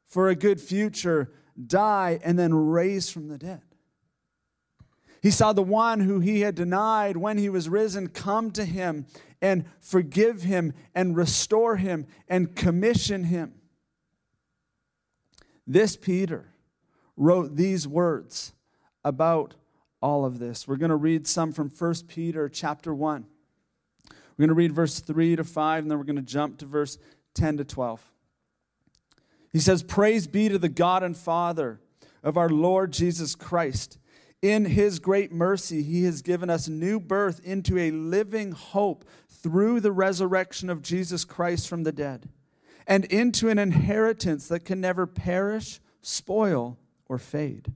for 0.06 0.28
a 0.28 0.36
good 0.36 0.60
future 0.60 1.32
die 1.66 2.20
and 2.22 2.38
then 2.38 2.54
raise 2.54 3.10
from 3.10 3.28
the 3.28 3.36
dead. 3.36 3.62
He 5.20 5.32
saw 5.32 5.52
the 5.52 5.60
one 5.60 6.00
who 6.00 6.20
he 6.20 6.42
had 6.42 6.54
denied 6.54 7.16
when 7.16 7.36
he 7.36 7.48
was 7.48 7.68
risen 7.68 8.08
come 8.08 8.52
to 8.52 8.64
him 8.64 9.06
and 9.42 9.64
forgive 9.80 10.42
him 10.42 10.72
and 10.94 11.16
restore 11.16 11.76
him 11.76 12.06
and 12.28 12.54
commission 12.54 13.24
him. 13.24 13.57
This 15.70 15.96
Peter 15.96 16.46
wrote 17.14 17.54
these 17.54 17.86
words 17.86 18.54
about 19.04 19.54
all 20.00 20.24
of 20.24 20.38
this. 20.38 20.66
We're 20.66 20.76
going 20.76 20.88
to 20.88 20.96
read 20.96 21.26
some 21.26 21.52
from 21.52 21.68
1 21.68 21.94
Peter 22.08 22.48
chapter 22.48 22.94
1. 22.94 23.26
We're 24.10 24.42
going 24.42 24.48
to 24.48 24.54
read 24.54 24.72
verse 24.72 25.00
3 25.00 25.36
to 25.36 25.44
5, 25.44 25.84
and 25.84 25.90
then 25.90 25.98
we're 25.98 26.04
going 26.04 26.16
to 26.16 26.22
jump 26.22 26.56
to 26.58 26.66
verse 26.66 26.96
10 27.34 27.58
to 27.58 27.64
12. 27.64 28.00
He 29.52 29.58
says, 29.58 29.82
Praise 29.82 30.26
be 30.26 30.48
to 30.48 30.58
the 30.58 30.70
God 30.70 31.02
and 31.02 31.14
Father 31.14 31.80
of 32.22 32.38
our 32.38 32.48
Lord 32.48 32.90
Jesus 32.90 33.34
Christ. 33.34 33.98
In 34.40 34.64
his 34.64 34.98
great 34.98 35.32
mercy, 35.32 35.82
he 35.82 36.04
has 36.04 36.22
given 36.22 36.48
us 36.48 36.68
new 36.68 36.98
birth 36.98 37.40
into 37.44 37.76
a 37.76 37.90
living 37.90 38.52
hope 38.52 39.04
through 39.28 39.80
the 39.80 39.92
resurrection 39.92 40.70
of 40.70 40.80
Jesus 40.80 41.26
Christ 41.26 41.68
from 41.68 41.82
the 41.82 41.92
dead 41.92 42.30
and 42.88 43.04
into 43.04 43.50
an 43.50 43.58
inheritance 43.58 44.48
that 44.48 44.64
can 44.64 44.80
never 44.80 45.06
perish, 45.06 45.78
spoil, 46.00 46.78
or 47.06 47.18
fade. 47.18 47.70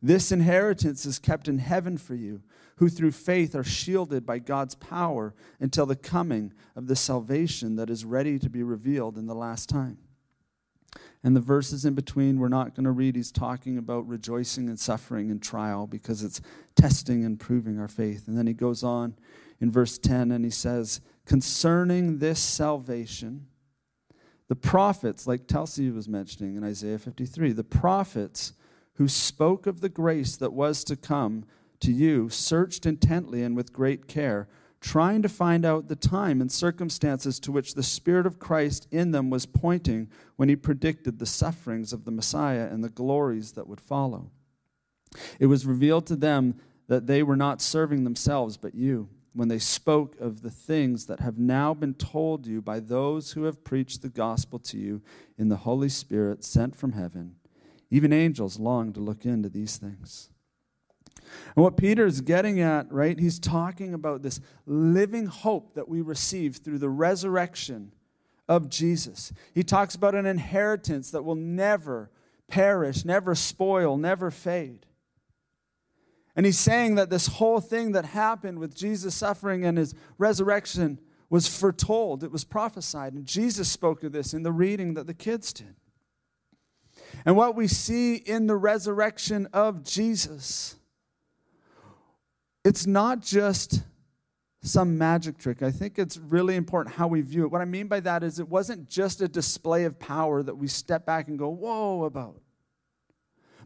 This 0.00 0.30
inheritance 0.32 1.04
is 1.04 1.18
kept 1.18 1.48
in 1.48 1.58
heaven 1.58 1.98
for 1.98 2.14
you, 2.14 2.40
who 2.76 2.88
through 2.88 3.10
faith 3.10 3.54
are 3.54 3.64
shielded 3.64 4.24
by 4.24 4.38
God's 4.38 4.76
power 4.76 5.34
until 5.58 5.84
the 5.84 5.96
coming 5.96 6.54
of 6.74 6.86
the 6.86 6.96
salvation 6.96 7.76
that 7.76 7.90
is 7.90 8.04
ready 8.04 8.38
to 8.38 8.48
be 8.48 8.62
revealed 8.62 9.18
in 9.18 9.26
the 9.26 9.34
last 9.34 9.68
time. 9.68 9.98
And 11.22 11.36
the 11.36 11.40
verses 11.40 11.84
in 11.84 11.94
between, 11.94 12.38
we're 12.38 12.48
not 12.48 12.74
going 12.74 12.84
to 12.84 12.92
read. 12.92 13.16
He's 13.16 13.30
talking 13.30 13.76
about 13.76 14.08
rejoicing 14.08 14.68
and 14.68 14.80
suffering 14.80 15.30
and 15.30 15.42
trial 15.42 15.86
because 15.86 16.22
it's 16.22 16.40
testing 16.76 17.24
and 17.24 17.38
proving 17.38 17.78
our 17.78 17.88
faith. 17.88 18.26
And 18.26 18.38
then 18.38 18.46
he 18.46 18.54
goes 18.54 18.82
on 18.82 19.16
in 19.60 19.70
verse 19.70 19.98
10 19.98 20.30
and 20.30 20.44
he 20.44 20.50
says, 20.50 21.02
Concerning 21.26 22.18
this 22.18 22.40
salvation, 22.40 23.48
the 24.50 24.56
prophets, 24.56 25.28
like 25.28 25.46
Telsey 25.46 25.94
was 25.94 26.08
mentioning 26.08 26.56
in 26.56 26.64
Isaiah 26.64 26.98
53, 26.98 27.52
the 27.52 27.62
prophets 27.62 28.52
who 28.94 29.06
spoke 29.06 29.68
of 29.68 29.80
the 29.80 29.88
grace 29.88 30.36
that 30.38 30.52
was 30.52 30.82
to 30.84 30.96
come 30.96 31.44
to 31.78 31.92
you 31.92 32.28
searched 32.28 32.84
intently 32.84 33.44
and 33.44 33.54
with 33.54 33.72
great 33.72 34.08
care, 34.08 34.48
trying 34.80 35.22
to 35.22 35.28
find 35.28 35.64
out 35.64 35.86
the 35.86 35.94
time 35.94 36.40
and 36.40 36.50
circumstances 36.50 37.38
to 37.38 37.52
which 37.52 37.74
the 37.74 37.84
Spirit 37.84 38.26
of 38.26 38.40
Christ 38.40 38.88
in 38.90 39.12
them 39.12 39.30
was 39.30 39.46
pointing 39.46 40.08
when 40.34 40.48
he 40.48 40.56
predicted 40.56 41.20
the 41.20 41.26
sufferings 41.26 41.92
of 41.92 42.04
the 42.04 42.10
Messiah 42.10 42.66
and 42.72 42.82
the 42.82 42.88
glories 42.88 43.52
that 43.52 43.68
would 43.68 43.80
follow. 43.80 44.32
It 45.38 45.46
was 45.46 45.64
revealed 45.64 46.06
to 46.08 46.16
them 46.16 46.56
that 46.88 47.06
they 47.06 47.22
were 47.22 47.36
not 47.36 47.62
serving 47.62 48.02
themselves, 48.02 48.56
but 48.56 48.74
you 48.74 49.10
when 49.32 49.48
they 49.48 49.58
spoke 49.58 50.18
of 50.20 50.42
the 50.42 50.50
things 50.50 51.06
that 51.06 51.20
have 51.20 51.38
now 51.38 51.72
been 51.72 51.94
told 51.94 52.46
you 52.46 52.60
by 52.60 52.80
those 52.80 53.32
who 53.32 53.44
have 53.44 53.64
preached 53.64 54.02
the 54.02 54.08
gospel 54.08 54.58
to 54.58 54.78
you 54.78 55.02
in 55.38 55.48
the 55.48 55.58
Holy 55.58 55.88
Spirit 55.88 56.44
sent 56.44 56.74
from 56.74 56.92
heaven. 56.92 57.36
Even 57.90 58.12
angels 58.12 58.58
long 58.58 58.92
to 58.92 59.00
look 59.00 59.24
into 59.24 59.48
these 59.48 59.76
things. 59.76 60.30
And 61.54 61.62
what 61.62 61.76
Peter 61.76 62.06
is 62.06 62.20
getting 62.20 62.60
at, 62.60 62.90
right, 62.92 63.18
he's 63.18 63.38
talking 63.38 63.94
about 63.94 64.22
this 64.22 64.40
living 64.66 65.26
hope 65.26 65.74
that 65.74 65.88
we 65.88 66.00
receive 66.00 66.56
through 66.56 66.78
the 66.78 66.88
resurrection 66.88 67.92
of 68.48 68.68
Jesus. 68.68 69.32
He 69.54 69.62
talks 69.62 69.94
about 69.94 70.14
an 70.16 70.26
inheritance 70.26 71.12
that 71.12 71.24
will 71.24 71.36
never 71.36 72.10
perish, 72.48 73.04
never 73.04 73.34
spoil, 73.36 73.96
never 73.96 74.30
fade. 74.30 74.86
And 76.40 76.46
he's 76.46 76.58
saying 76.58 76.94
that 76.94 77.10
this 77.10 77.26
whole 77.26 77.60
thing 77.60 77.92
that 77.92 78.06
happened 78.06 78.60
with 78.60 78.74
Jesus' 78.74 79.14
suffering 79.14 79.66
and 79.66 79.76
his 79.76 79.94
resurrection 80.16 80.98
was 81.28 81.46
foretold, 81.46 82.24
it 82.24 82.32
was 82.32 82.44
prophesied. 82.44 83.12
And 83.12 83.26
Jesus 83.26 83.70
spoke 83.70 84.02
of 84.04 84.12
this 84.12 84.32
in 84.32 84.42
the 84.42 84.50
reading 84.50 84.94
that 84.94 85.06
the 85.06 85.12
kids 85.12 85.52
did. 85.52 85.76
And 87.26 87.36
what 87.36 87.56
we 87.56 87.66
see 87.66 88.14
in 88.14 88.46
the 88.46 88.56
resurrection 88.56 89.48
of 89.52 89.84
Jesus, 89.84 90.76
it's 92.64 92.86
not 92.86 93.20
just 93.20 93.82
some 94.62 94.96
magic 94.96 95.36
trick. 95.36 95.62
I 95.62 95.70
think 95.70 95.98
it's 95.98 96.16
really 96.16 96.56
important 96.56 96.94
how 96.94 97.06
we 97.06 97.20
view 97.20 97.44
it. 97.44 97.52
What 97.52 97.60
I 97.60 97.66
mean 97.66 97.86
by 97.86 98.00
that 98.00 98.22
is 98.22 98.38
it 98.38 98.48
wasn't 98.48 98.88
just 98.88 99.20
a 99.20 99.28
display 99.28 99.84
of 99.84 99.98
power 99.98 100.42
that 100.42 100.54
we 100.54 100.68
step 100.68 101.04
back 101.04 101.28
and 101.28 101.38
go, 101.38 101.50
whoa, 101.50 102.04
about. 102.04 102.40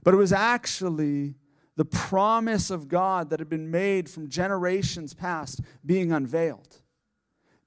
But 0.02 0.14
it 0.14 0.16
was 0.16 0.32
actually 0.32 1.36
the 1.76 1.84
promise 1.84 2.70
of 2.70 2.88
God 2.88 3.30
that 3.30 3.40
had 3.40 3.48
been 3.48 3.70
made 3.70 4.08
from 4.08 4.28
generations 4.28 5.12
past 5.12 5.60
being 5.84 6.12
unveiled, 6.12 6.80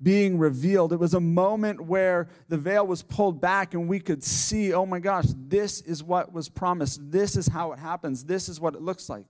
being 0.02 0.38
revealed. 0.38 0.94
It 0.94 1.00
was 1.00 1.14
a 1.14 1.20
moment 1.20 1.82
where 1.82 2.30
the 2.48 2.58
veil 2.58 2.88
was 2.88 3.04
pulled 3.04 3.42
back 3.42 3.74
and 3.74 3.90
we 3.90 4.00
could 4.00 4.24
see, 4.24 4.74
oh 4.74 4.86
my 4.86 5.00
gosh, 5.00 5.26
this 5.36 5.82
is 5.82 6.04
what 6.04 6.32
was 6.32 6.48
promised. 6.48 7.12
This 7.12 7.36
is 7.36 7.48
how 7.48 7.74
it 7.74 7.80
happens. 7.80 8.24
This 8.24 8.48
is 8.48 8.62
what 8.62 8.76
it 8.76 8.82
looks 8.82 9.10
like. 9.10 9.28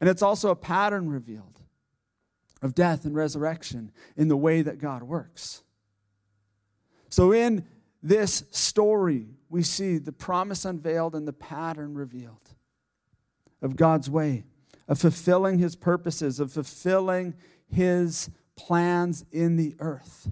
And 0.00 0.08
it's 0.08 0.22
also 0.22 0.50
a 0.50 0.56
pattern 0.56 1.08
revealed 1.08 1.60
of 2.62 2.74
death 2.74 3.04
and 3.04 3.14
resurrection 3.14 3.90
in 4.16 4.28
the 4.28 4.36
way 4.36 4.62
that 4.62 4.78
God 4.78 5.02
works. 5.02 5.62
So, 7.08 7.32
in 7.32 7.64
this 8.02 8.44
story, 8.50 9.28
we 9.48 9.62
see 9.62 9.98
the 9.98 10.12
promise 10.12 10.64
unveiled 10.64 11.14
and 11.14 11.28
the 11.28 11.32
pattern 11.32 11.94
revealed 11.94 12.43
of 13.64 13.76
God's 13.76 14.10
way, 14.10 14.44
of 14.86 15.00
fulfilling 15.00 15.58
his 15.58 15.74
purposes, 15.74 16.38
of 16.38 16.52
fulfilling 16.52 17.34
his 17.66 18.30
plans 18.56 19.24
in 19.32 19.56
the 19.56 19.74
earth. 19.80 20.30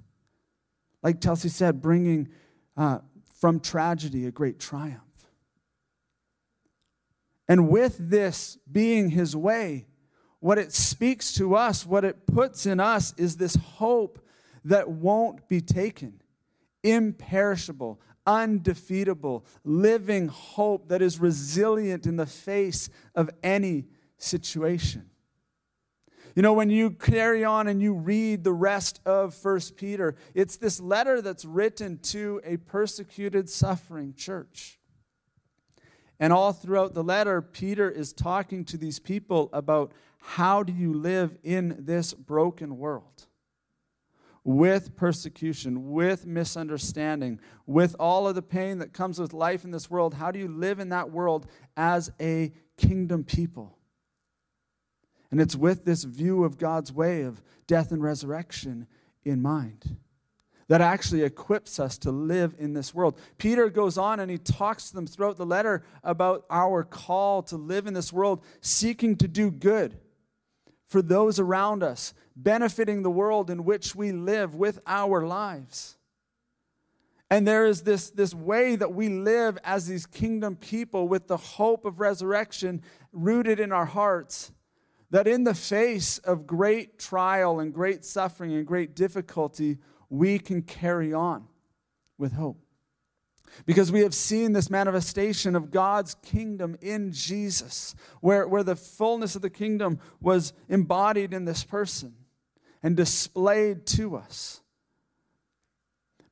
Like 1.03 1.21
Chelsea 1.21 1.49
said, 1.49 1.83
bringing 1.83 2.29
uh, 2.77 2.99
from 3.41 3.59
tragedy 3.59 4.27
a 4.27 4.31
great 4.31 4.61
triumph. 4.61 5.01
And 7.49 7.69
with 7.69 7.97
this 7.99 8.59
being 8.71 9.11
his 9.11 9.35
way, 9.35 9.87
what 10.39 10.59
it 10.59 10.73
speaks 10.73 11.33
to 11.35 11.55
us, 11.55 11.87
what 11.87 12.05
it 12.05 12.27
puts 12.27 12.67
in 12.67 12.81
us, 12.81 13.15
is 13.17 13.37
this 13.37 13.57
hope 13.57 14.25
that 14.65 14.89
won't 14.89 15.49
be 15.49 15.61
taken 15.61 16.22
imperishable, 16.83 18.01
undefeatable, 18.27 19.45
living 19.65 20.29
hope 20.29 20.89
that 20.89 21.03
is 21.03 21.19
resilient 21.19 22.07
in 22.07 22.17
the 22.17 22.27
face 22.27 22.89
of 23.15 23.31
any 23.43 23.87
situation. 24.19 25.09
You 26.35 26.43
know, 26.43 26.55
when 26.55 26.71
you 26.71 26.91
carry 26.91 27.45
on 27.45 27.69
and 27.69 27.83
you 27.83 27.93
read 27.93 28.43
the 28.43 28.53
rest 28.53 29.01
of 29.05 29.35
First 29.35 29.77
Peter, 29.77 30.15
it's 30.35 30.57
this 30.57 30.81
letter 30.81 31.21
that's 31.21 31.45
written 31.45 31.99
to 32.05 32.41
a 32.45 32.57
persecuted, 32.57 33.51
suffering 33.51 34.15
church. 34.15 34.79
And 36.19 36.33
all 36.33 36.53
throughout 36.53 36.95
the 36.95 37.05
letter, 37.05 37.43
Peter 37.43 37.91
is 37.91 38.12
talking 38.12 38.65
to 38.67 38.79
these 38.79 38.99
people 38.99 39.51
about 39.53 39.93
how 40.21 40.62
do 40.62 40.73
you 40.73 40.95
live 40.95 41.37
in 41.43 41.77
this 41.81 42.15
broken 42.15 42.79
world? 42.79 43.27
With 44.44 44.96
persecution, 44.96 45.92
with 45.92 46.26
misunderstanding, 46.26 47.38
with 47.66 47.94
all 48.00 48.26
of 48.26 48.34
the 48.34 48.42
pain 48.42 48.78
that 48.78 48.92
comes 48.92 49.20
with 49.20 49.32
life 49.32 49.64
in 49.64 49.70
this 49.70 49.90
world, 49.90 50.14
how 50.14 50.30
do 50.30 50.38
you 50.38 50.49
live 50.49 50.80
in 50.80 50.88
that 50.88 51.11
world 51.11 51.46
as 51.76 52.11
a 52.20 52.52
kingdom 52.76 53.25
people? 53.25 53.78
And 55.30 55.40
it's 55.40 55.56
with 55.56 55.84
this 55.84 56.04
view 56.04 56.44
of 56.44 56.58
God's 56.58 56.92
way 56.92 57.22
of 57.22 57.42
death 57.66 57.92
and 57.92 58.02
resurrection 58.02 58.87
in 59.25 59.40
mind 59.40 59.96
that 60.68 60.80
actually 60.80 61.22
equips 61.22 61.78
us 61.78 61.99
to 61.99 62.11
live 62.11 62.54
in 62.58 62.72
this 62.72 62.94
world. 62.94 63.18
Peter 63.37 63.68
goes 63.68 63.99
on 63.99 64.20
and 64.20 64.30
he 64.30 64.38
talks 64.38 64.88
to 64.88 64.94
them 64.94 65.06
throughout 65.06 65.37
the 65.37 65.46
letter 65.46 65.84
about 66.02 66.44
our 66.50 66.82
call 66.82 67.42
to 67.42 67.56
live 67.56 67.87
in 67.87 67.94
this 67.94 68.12
world, 68.12 68.42
seeking 68.61 69.16
to 69.16 69.28
do 69.28 69.50
good 69.50 69.99
for 70.92 71.00
those 71.00 71.40
around 71.40 71.82
us, 71.82 72.12
benefiting 72.37 73.02
the 73.02 73.11
world 73.11 73.49
in 73.49 73.64
which 73.64 73.96
we 73.96 74.12
live 74.12 74.54
with 74.54 74.78
our 74.87 75.26
lives. 75.26 75.96
And 77.30 77.49
there 77.49 77.64
is 77.64 77.80
this, 77.80 78.11
this 78.11 78.34
way 78.34 78.76
that 78.76 78.92
we 78.92 79.08
live 79.08 79.56
as 79.64 79.87
these 79.87 80.04
kingdom 80.04 80.54
people 80.54 81.08
with 81.08 81.28
the 81.28 81.38
hope 81.38 81.87
of 81.87 81.99
resurrection 81.99 82.82
rooted 83.11 83.58
in 83.58 83.72
our 83.72 83.87
hearts. 83.87 84.52
That 85.11 85.26
in 85.26 85.44
the 85.44 85.54
face 85.54 86.18
of 86.18 86.46
great 86.46 86.99
trial 86.99 87.58
and 87.58 87.72
great 87.72 88.04
suffering 88.04 88.52
and 88.52 88.66
great 88.66 88.94
difficulty, 88.94 89.78
we 90.11 90.38
can 90.38 90.61
carry 90.61 91.14
on 91.14 91.49
with 92.18 92.32
hope. 92.32 92.62
Because 93.66 93.92
we 93.92 94.00
have 94.00 94.14
seen 94.14 94.52
this 94.52 94.71
manifestation 94.71 95.54
of 95.54 95.71
God's 95.71 96.14
kingdom 96.16 96.76
in 96.80 97.12
Jesus, 97.12 97.94
where, 98.21 98.49
where 98.49 98.62
the 98.62 98.76
fullness 98.76 99.37
of 99.37 99.42
the 99.42 99.50
kingdom 99.50 99.99
was 100.21 100.52
embodied 100.68 101.32
in 101.32 101.44
this 101.44 101.64
person 101.64 102.14
and 102.82 102.97
displayed 102.97 103.87
to 103.87 104.16
us. 104.16 104.61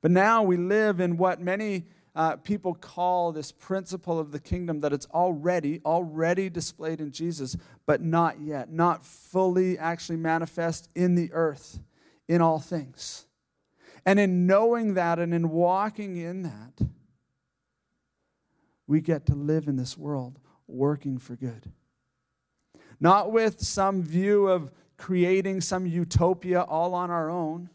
But 0.00 0.10
now 0.10 0.42
we 0.42 0.56
live 0.56 1.00
in 1.00 1.16
what 1.16 1.40
many 1.40 1.84
uh, 2.14 2.36
people 2.36 2.74
call 2.74 3.32
this 3.32 3.52
principle 3.52 4.18
of 4.18 4.32
the 4.32 4.40
kingdom 4.40 4.80
that 4.80 4.92
it's 4.92 5.06
already, 5.06 5.80
already 5.84 6.50
displayed 6.50 7.00
in 7.00 7.12
Jesus, 7.12 7.56
but 7.86 8.02
not 8.02 8.40
yet, 8.40 8.72
not 8.72 9.04
fully 9.04 9.78
actually 9.78 10.16
manifest 10.16 10.88
in 10.94 11.14
the 11.14 11.30
earth 11.32 11.78
in 12.28 12.40
all 12.40 12.58
things. 12.58 13.26
And 14.04 14.18
in 14.18 14.46
knowing 14.46 14.94
that 14.94 15.18
and 15.18 15.32
in 15.34 15.50
walking 15.50 16.16
in 16.16 16.42
that, 16.42 16.88
we 18.90 19.00
get 19.00 19.24
to 19.24 19.36
live 19.36 19.68
in 19.68 19.76
this 19.76 19.96
world 19.96 20.40
working 20.66 21.16
for 21.16 21.36
good. 21.36 21.70
Not 22.98 23.30
with 23.30 23.60
some 23.60 24.02
view 24.02 24.48
of 24.48 24.72
creating 24.96 25.60
some 25.60 25.86
utopia 25.86 26.62
all 26.62 26.92
on 26.92 27.08
our 27.08 27.30
own. 27.30 27.70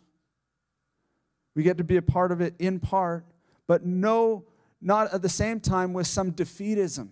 We 1.55 1.63
get 1.63 1.77
to 1.77 1.85
be 1.85 1.95
a 1.95 2.01
part 2.01 2.33
of 2.33 2.41
it 2.41 2.53
in 2.59 2.81
part, 2.81 3.25
but 3.65 3.85
no, 3.85 4.43
not 4.81 5.13
at 5.13 5.21
the 5.21 5.29
same 5.29 5.61
time 5.61 5.93
with 5.93 6.05
some 6.05 6.33
defeatism. 6.33 7.07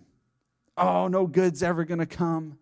Oh, 0.76 1.08
no 1.08 1.26
good's 1.26 1.62
ever 1.62 1.84
going 1.84 2.00
to 2.00 2.06
come. 2.06 2.58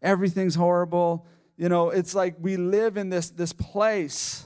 Everything's 0.00 0.54
horrible. 0.54 1.26
You 1.56 1.68
know, 1.68 1.90
it's 1.90 2.14
like 2.14 2.36
we 2.38 2.56
live 2.56 2.96
in 2.96 3.08
this, 3.08 3.30
this 3.30 3.52
place 3.52 4.45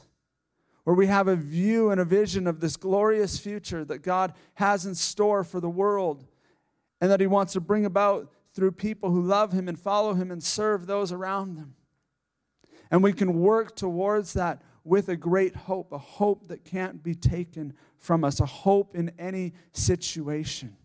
where 0.84 0.96
we 0.96 1.06
have 1.06 1.28
a 1.28 1.36
view 1.36 1.90
and 1.90 2.00
a 2.00 2.04
vision 2.04 2.46
of 2.46 2.60
this 2.60 2.76
glorious 2.76 3.38
future 3.38 3.84
that 3.84 3.98
God 3.98 4.32
has 4.54 4.86
in 4.86 4.94
store 4.94 5.44
for 5.44 5.60
the 5.60 5.68
world 5.68 6.26
and 7.00 7.10
that 7.10 7.20
He 7.20 7.26
wants 7.26 7.52
to 7.54 7.60
bring 7.60 7.84
about 7.84 8.32
through 8.54 8.72
people 8.72 9.10
who 9.10 9.22
love 9.22 9.52
Him 9.52 9.68
and 9.68 9.78
follow 9.78 10.14
Him 10.14 10.30
and 10.30 10.42
serve 10.42 10.86
those 10.86 11.12
around 11.12 11.56
them. 11.56 11.74
And 12.90 13.02
we 13.02 13.12
can 13.12 13.40
work 13.40 13.76
towards 13.76 14.32
that 14.32 14.62
with 14.82 15.08
a 15.08 15.16
great 15.16 15.54
hope, 15.54 15.92
a 15.92 15.98
hope 15.98 16.48
that 16.48 16.64
can't 16.64 17.02
be 17.02 17.14
taken 17.14 17.74
from 17.98 18.24
us, 18.24 18.40
a 18.40 18.46
hope 18.46 18.96
in 18.96 19.12
any 19.18 19.52
situation. 19.72 20.76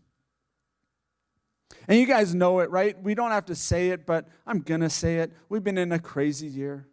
And 1.87 1.99
you 1.99 2.05
guys 2.05 2.35
know 2.35 2.59
it, 2.59 2.69
right? 2.69 3.01
We 3.01 3.15
don't 3.15 3.31
have 3.31 3.45
to 3.45 3.55
say 3.55 3.89
it, 3.89 4.05
but 4.05 4.27
I'm 4.45 4.59
going 4.59 4.81
to 4.81 4.89
say 4.89 5.17
it. 5.17 5.31
We've 5.49 5.63
been 5.63 5.77
in 5.77 5.91
a 5.91 5.99
crazy 5.99 6.47
year. 6.47 6.87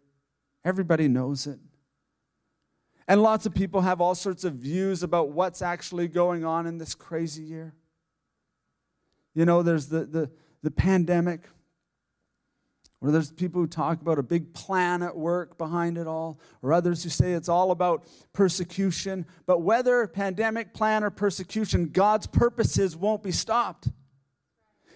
Everybody 0.63 1.07
knows 1.07 1.45
it. 1.47 1.59
And 3.07 3.21
lots 3.21 3.45
of 3.45 3.53
people 3.53 3.81
have 3.81 3.99
all 3.99 4.15
sorts 4.15 4.43
of 4.43 4.53
views 4.53 5.03
about 5.03 5.29
what's 5.29 5.61
actually 5.61 6.07
going 6.07 6.45
on 6.45 6.65
in 6.65 6.77
this 6.77 6.95
crazy 6.95 7.43
year. 7.43 7.73
You 9.33 9.45
know, 9.45 9.61
there's 9.61 9.87
the, 9.87 10.05
the, 10.05 10.31
the 10.61 10.71
pandemic, 10.71 11.49
or 13.01 13.11
there's 13.11 13.31
people 13.31 13.59
who 13.59 13.67
talk 13.67 13.99
about 14.01 14.19
a 14.19 14.23
big 14.23 14.53
plan 14.53 15.03
at 15.03 15.17
work 15.17 15.57
behind 15.57 15.97
it 15.97 16.07
all, 16.07 16.39
or 16.61 16.71
others 16.71 17.03
who 17.03 17.09
say 17.09 17.33
it's 17.33 17.49
all 17.49 17.71
about 17.71 18.05
persecution. 18.31 19.25
But 19.45 19.61
whether 19.61 20.07
pandemic, 20.07 20.73
plan, 20.73 21.03
or 21.03 21.09
persecution, 21.09 21.89
God's 21.89 22.27
purposes 22.27 22.95
won't 22.95 23.23
be 23.23 23.31
stopped. 23.31 23.89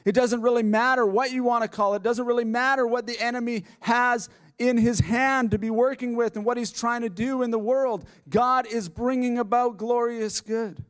It 0.05 0.13
doesn't 0.13 0.41
really 0.41 0.63
matter 0.63 1.05
what 1.05 1.31
you 1.31 1.43
want 1.43 1.63
to 1.63 1.67
call 1.67 1.93
it. 1.93 1.97
It 1.97 2.03
doesn't 2.03 2.25
really 2.25 2.45
matter 2.45 2.87
what 2.87 3.07
the 3.07 3.19
enemy 3.19 3.65
has 3.81 4.29
in 4.59 4.77
his 4.77 4.99
hand 4.99 5.51
to 5.51 5.59
be 5.59 5.69
working 5.69 6.15
with 6.15 6.35
and 6.35 6.45
what 6.45 6.57
he's 6.57 6.71
trying 6.71 7.01
to 7.01 7.09
do 7.09 7.43
in 7.43 7.51
the 7.51 7.59
world. 7.59 8.07
God 8.29 8.65
is 8.67 8.89
bringing 8.89 9.37
about 9.37 9.77
glorious 9.77 10.41
good. 10.41 10.83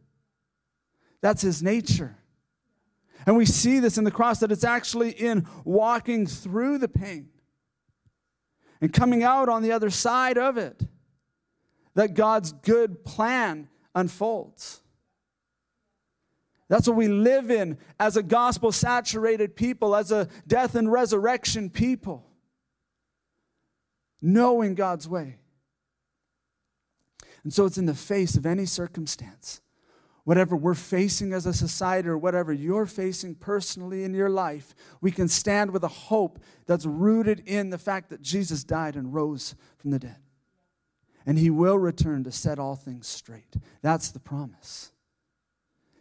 That's 1.22 1.42
his 1.42 1.62
nature. 1.62 2.18
And 3.26 3.36
we 3.36 3.46
see 3.46 3.80
this 3.80 3.98
in 3.98 4.06
the 4.06 4.12
cross 4.12 4.40
that 4.40 4.52
it's 4.52 4.64
actually 4.64 5.12
in 5.12 5.48
walking 5.66 6.28
through 6.28 6.78
the 6.78 6.88
pain 6.88 7.30
and 8.80 8.94
coming 8.94 9.24
out 9.24 9.50
on 9.50 9.64
the 9.64 9.72
other 9.72 9.90
side 9.90 10.38
of 10.38 10.58
it 10.58 10.82
that 11.96 12.14
God's 12.14 12.54
good 12.54 13.04
plan 13.04 13.68
unfolds. 13.96 14.82
That's 16.70 16.88
what 16.88 16.96
we 16.96 17.08
live 17.08 17.50
in 17.50 17.78
as 18.00 18.18
a 18.18 18.24
gospel 18.24 18.72
saturated 18.72 19.56
people, 19.56 19.96
as 19.96 20.12
a 20.12 20.28
death 20.46 20.76
and 20.76 20.92
resurrection 20.92 21.70
people 21.70 22.28
knowing 24.22 24.76
God's 24.76 25.08
way. 25.08 25.38
And 27.44 27.54
so 27.54 27.66
it's 27.66 27.78
in 27.78 27.86
the 27.86 27.94
face 27.94 28.36
of 28.36 28.46
any 28.46 28.66
circumstance, 28.66 29.62
whatever 30.26 30.56
we're 30.56 30.74
facing 30.74 31.32
as 31.32 31.46
a 31.46 31.54
society 31.54 32.10
or 32.10 32.18
whatever 32.18 32.52
you're 32.52 32.86
facing 32.86 33.36
personally 33.36 34.04
in 34.04 34.14
your 34.14 34.30
life, 34.30 34.76
we 35.00 35.12
can 35.12 35.30
stand 35.30 35.72
with 35.72 35.84
a 35.84 35.88
hope 35.88 36.40
that's 36.66 36.86
rooted 36.86 37.42
in 37.46 37.70
the 37.70 37.78
fact 37.78 38.10
that 38.10 38.22
Jesus 38.22 38.66
died 38.66 38.96
and 38.96 39.14
rose 39.14 39.56
from 39.78 39.92
the 39.92 40.00
dead. 40.00 40.18
And 41.26 41.40
he 41.40 41.50
will 41.50 41.78
return 41.78 42.24
to 42.26 42.32
set 42.32 42.60
all 42.60 42.76
things 42.76 43.08
straight. 43.08 43.56
That's 43.82 44.12
the 44.12 44.20
promise. 44.20 44.92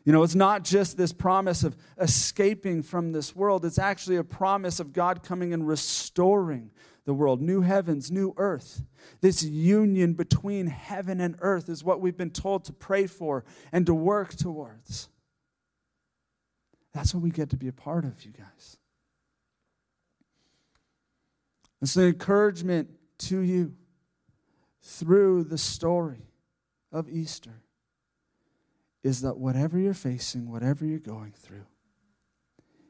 You 0.04 0.12
know, 0.12 0.22
it's 0.22 0.36
not 0.36 0.62
just 0.62 0.96
this 0.96 1.12
promise 1.12 1.64
of 1.64 1.76
escaping 2.00 2.82
from 2.82 3.10
this 3.12 3.34
world, 3.34 3.64
it's 3.64 3.78
actually 3.78 4.16
a 4.16 4.24
promise 4.24 4.78
of 4.78 4.92
God 4.92 5.22
coming 5.22 5.52
and 5.52 5.66
restoring 5.66 6.70
the 7.06 7.14
world. 7.14 7.40
New 7.40 7.62
heavens, 7.62 8.10
new 8.10 8.34
earth. 8.36 8.84
This 9.22 9.42
union 9.42 10.12
between 10.12 10.66
heaven 10.66 11.20
and 11.20 11.36
earth 11.40 11.70
is 11.70 11.82
what 11.82 12.00
we've 12.00 12.16
been 12.16 12.30
told 12.30 12.64
to 12.66 12.72
pray 12.72 13.06
for 13.06 13.44
and 13.72 13.86
to 13.86 13.94
work 13.94 14.34
towards. 14.36 15.08
That's 16.92 17.14
what 17.14 17.22
we 17.22 17.30
get 17.30 17.50
to 17.50 17.56
be 17.56 17.68
a 17.68 17.72
part 17.72 18.04
of, 18.04 18.24
you 18.24 18.32
guys. 18.32 18.76
It's 21.80 21.96
an 21.96 22.04
encouragement 22.04 22.90
to 23.18 23.38
you 23.38 23.74
through 24.82 25.44
the 25.44 25.58
story 25.58 26.26
of 26.92 27.08
Easter 27.08 27.62
is 29.02 29.20
that 29.22 29.38
whatever 29.38 29.78
you're 29.78 29.94
facing, 29.94 30.50
whatever 30.50 30.84
you're 30.84 30.98
going 30.98 31.32
through, 31.32 31.66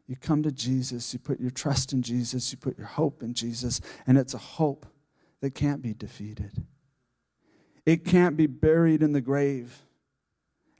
you 0.06 0.16
come 0.16 0.42
to 0.42 0.52
Jesus, 0.52 1.12
you 1.12 1.18
put 1.18 1.40
your 1.40 1.50
trust 1.50 1.92
in 1.92 2.02
Jesus, 2.02 2.52
you 2.52 2.58
put 2.58 2.78
your 2.78 2.86
hope 2.86 3.22
in 3.22 3.34
Jesus, 3.34 3.80
and 4.06 4.16
it's 4.16 4.34
a 4.34 4.38
hope 4.38 4.86
that 5.40 5.54
can't 5.54 5.82
be 5.82 5.94
defeated. 5.94 6.64
It 7.84 8.04
can't 8.04 8.36
be 8.36 8.46
buried 8.46 9.02
in 9.02 9.12
the 9.12 9.20
grave 9.20 9.82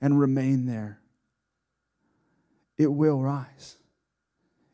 and 0.01 0.19
remain 0.19 0.65
there. 0.65 0.99
It 2.77 2.87
will 2.87 3.19
rise. 3.19 3.77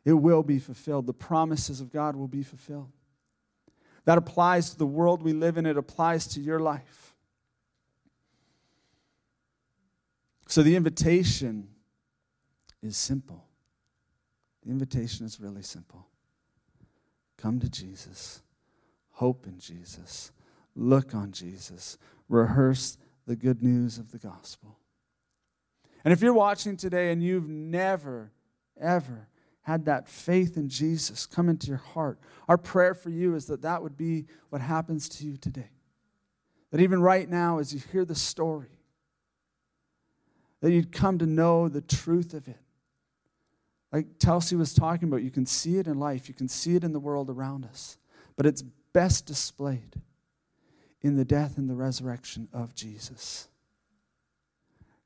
It 0.04 0.12
will 0.12 0.42
be 0.42 0.58
fulfilled. 0.58 1.06
The 1.06 1.14
promises 1.14 1.80
of 1.80 1.92
God 1.92 2.16
will 2.16 2.28
be 2.28 2.42
fulfilled. 2.42 2.90
That 4.04 4.18
applies 4.18 4.70
to 4.70 4.78
the 4.78 4.86
world 4.86 5.22
we 5.22 5.32
live 5.32 5.56
in, 5.56 5.64
it 5.64 5.78
applies 5.78 6.26
to 6.28 6.40
your 6.40 6.60
life. 6.60 7.14
So 10.46 10.62
the 10.62 10.76
invitation 10.76 11.68
is 12.82 12.96
simple. 12.96 13.46
The 14.64 14.70
invitation 14.70 15.26
is 15.26 15.40
really 15.40 15.62
simple. 15.62 16.06
Come 17.36 17.60
to 17.60 17.68
Jesus, 17.68 18.42
hope 19.10 19.46
in 19.46 19.58
Jesus, 19.58 20.32
look 20.74 21.14
on 21.14 21.32
Jesus, 21.32 21.98
rehearse 22.28 22.96
the 23.26 23.36
good 23.36 23.62
news 23.62 23.98
of 23.98 24.12
the 24.12 24.18
gospel. 24.18 24.78
And 26.04 26.12
if 26.12 26.20
you're 26.20 26.34
watching 26.34 26.76
today 26.76 27.12
and 27.12 27.22
you've 27.22 27.48
never, 27.48 28.32
ever 28.80 29.28
had 29.62 29.86
that 29.86 30.08
faith 30.08 30.56
in 30.56 30.68
Jesus 30.68 31.26
come 31.26 31.48
into 31.48 31.68
your 31.68 31.78
heart, 31.78 32.18
our 32.48 32.58
prayer 32.58 32.94
for 32.94 33.10
you 33.10 33.34
is 33.34 33.46
that 33.46 33.62
that 33.62 33.82
would 33.82 33.96
be 33.96 34.26
what 34.50 34.60
happens 34.60 35.08
to 35.08 35.26
you 35.26 35.36
today. 35.36 35.70
That 36.70 36.80
even 36.80 37.00
right 37.00 37.28
now, 37.28 37.58
as 37.58 37.72
you 37.72 37.80
hear 37.92 38.04
the 38.04 38.14
story, 38.14 38.80
that 40.60 40.72
you'd 40.72 40.92
come 40.92 41.18
to 41.18 41.26
know 41.26 41.68
the 41.68 41.80
truth 41.80 42.34
of 42.34 42.48
it. 42.48 42.63
Like 43.94 44.18
Telsey 44.18 44.58
was 44.58 44.74
talking 44.74 45.06
about, 45.06 45.22
you 45.22 45.30
can 45.30 45.46
see 45.46 45.78
it 45.78 45.86
in 45.86 46.00
life, 46.00 46.26
you 46.28 46.34
can 46.34 46.48
see 46.48 46.74
it 46.74 46.82
in 46.82 46.92
the 46.92 46.98
world 46.98 47.30
around 47.30 47.64
us, 47.64 47.96
but 48.34 48.44
it's 48.44 48.60
best 48.92 49.24
displayed 49.24 50.00
in 51.00 51.14
the 51.16 51.24
death 51.24 51.58
and 51.58 51.70
the 51.70 51.76
resurrection 51.76 52.48
of 52.52 52.74
Jesus. 52.74 53.46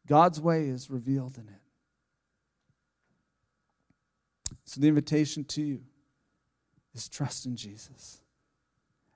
God's 0.07 0.41
way 0.41 0.69
is 0.69 0.89
revealed 0.89 1.37
in 1.37 1.49
it. 1.49 1.61
So 4.65 4.81
the 4.81 4.89
invitation 4.89 5.45
to 5.45 5.61
you 5.61 5.83
is 6.95 7.11
trust 7.11 7.45
in 7.45 7.57
Jesus. 7.57 8.23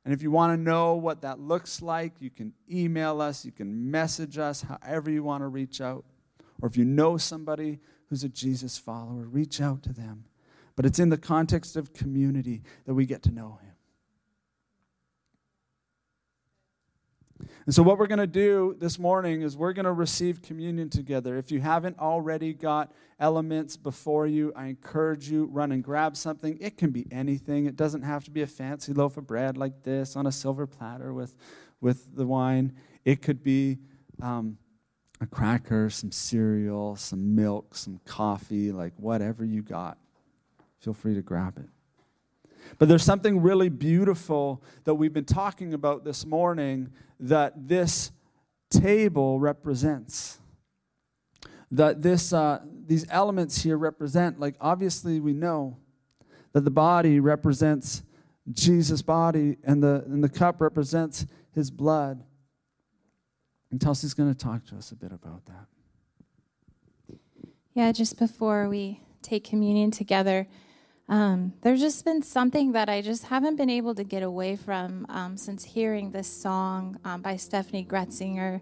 And 0.05 0.13
if 0.13 0.21
you 0.23 0.31
want 0.31 0.53
to 0.53 0.63
know 0.63 0.97
what 0.97 1.23
that 1.23 1.41
looks 1.41 1.81
like, 1.81 2.13
you 2.21 2.29
can 2.29 2.53
email 2.71 3.23
us, 3.23 3.43
you 3.43 3.53
can 3.53 3.91
message 3.91 4.37
us, 4.37 4.61
however 4.61 5.11
you 5.11 5.23
want 5.23 5.43
to 5.43 5.49
reach 5.49 5.81
out. 5.81 6.05
Or 6.61 6.69
if 6.69 6.77
you 6.77 6.85
know 6.85 7.17
somebody 7.17 7.81
who's 8.13 8.25
a 8.25 8.29
Jesus 8.29 8.77
follower, 8.77 9.25
reach 9.25 9.59
out 9.59 9.83
to 9.85 9.91
them. 9.91 10.25
But 10.77 10.85
it's 10.85 10.99
in 10.99 11.09
the 11.09 11.17
context 11.17 11.77
of 11.77 11.95
community 11.95 12.63
that 12.85 12.93
we 12.93 13.07
get 13.07 13.23
to 13.23 13.31
know 13.31 13.59
him. 13.63 13.73
And 17.65 17.75
so, 17.75 17.83
what 17.83 17.97
we're 17.97 18.07
going 18.07 18.19
to 18.19 18.27
do 18.27 18.77
this 18.79 18.99
morning 18.99 19.41
is 19.41 19.57
we're 19.57 19.73
going 19.73 19.87
to 19.87 19.95
receive 19.95 20.43
communion 20.43 20.91
together. 20.91 21.39
If 21.39 21.51
you 21.51 21.63
haven't 21.63 21.99
already 21.99 22.53
got 22.53 22.93
elements 23.19 23.79
before 23.79 24.27
you, 24.27 24.53
I 24.55 24.67
encourage 24.67 25.31
you 25.31 25.47
run 25.47 25.73
and 25.73 25.83
grab 25.83 26.15
something. 26.15 26.59
It 26.61 26.77
can 26.77 26.91
be 26.91 27.07
anything. 27.11 27.65
It 27.65 27.77
doesn't 27.77 28.03
have 28.03 28.25
to 28.25 28.31
be 28.31 28.43
a 28.43 28.47
fancy 28.47 28.93
loaf 28.93 29.17
of 29.17 29.27
bread 29.27 29.57
like 29.57 29.85
this 29.85 30.17
on 30.17 30.27
a 30.27 30.33
silver 30.33 30.67
platter 30.67 31.15
with, 31.15 31.35
with 31.81 32.15
the 32.15 32.27
wine. 32.27 32.75
It 33.07 33.23
could 33.23 33.43
be 33.43 33.79
um, 34.21 34.59
a 35.23 35.27
cracker, 35.27 35.89
some 35.89 36.11
cereal, 36.11 36.97
some 36.97 37.37
milk, 37.37 37.77
some 37.77 38.01
coffee, 38.05 38.73
like 38.73 38.93
whatever 38.97 39.45
you 39.45 39.63
got. 39.63 39.97
Feel 40.81 40.95
free 40.95 41.15
to 41.15 41.23
grab 41.23 41.59
it. 41.59 41.69
But 42.79 42.89
there's 42.89 43.05
something 43.05 43.41
really 43.41 43.69
beautiful 43.69 44.65
that 44.83 44.95
we've 44.95 45.13
been 45.13 45.25
talking 45.25 45.75
about 45.75 46.05
this 46.05 46.27
morning 46.27 46.91
that 47.21 47.69
this 47.69 48.11
table 48.69 49.39
represents. 49.39 50.41
That 51.71 52.03
this, 52.03 52.33
uh, 52.33 52.61
these 52.87 53.07
elements 53.09 53.63
here 53.63 53.79
represent, 53.79 54.41
like, 54.41 54.57
obviously, 54.61 55.21
we 55.21 55.33
know 55.33 55.77
that 56.53 56.65
the 56.65 56.71
body 56.71 57.21
represents 57.21 58.03
Jesus' 58.53 59.03
body 59.03 59.57
and 59.63 59.81
the, 59.81 60.03
and 60.07 60.23
the 60.23 60.29
cup 60.29 60.61
represents 60.61 61.27
his 61.53 61.71
blood. 61.71 62.25
And 63.73 63.81
Telsey's 63.81 64.15
going 64.15 64.33
to 64.33 64.39
talk 64.39 64.67
to 64.67 64.77
us 64.77 64.93
a 64.93 64.95
bit 64.95 65.11
about 65.11 65.47
that. 65.47 65.67
Yeah, 67.75 67.91
just 67.91 68.19
before 68.19 68.69
we 68.69 69.01
take 69.23 69.45
communion 69.45 69.91
together, 69.91 70.47
um, 71.09 71.55
there's 71.63 71.81
just 71.81 72.05
been 72.05 72.23
something 72.23 72.73
that 72.73 72.91
I 72.91 73.01
just 73.01 73.25
haven't 73.25 73.57
been 73.57 73.71
able 73.71 73.95
to 73.95 74.05
get 74.05 74.23
away 74.23 74.57
from 74.57 75.07
um, 75.09 75.39
since 75.39 75.65
hearing 75.65 76.11
this 76.11 76.29
song 76.29 76.99
um, 77.05 77.23
by 77.23 77.35
Steffany 77.35 77.87
Gretzinger. 77.87 78.61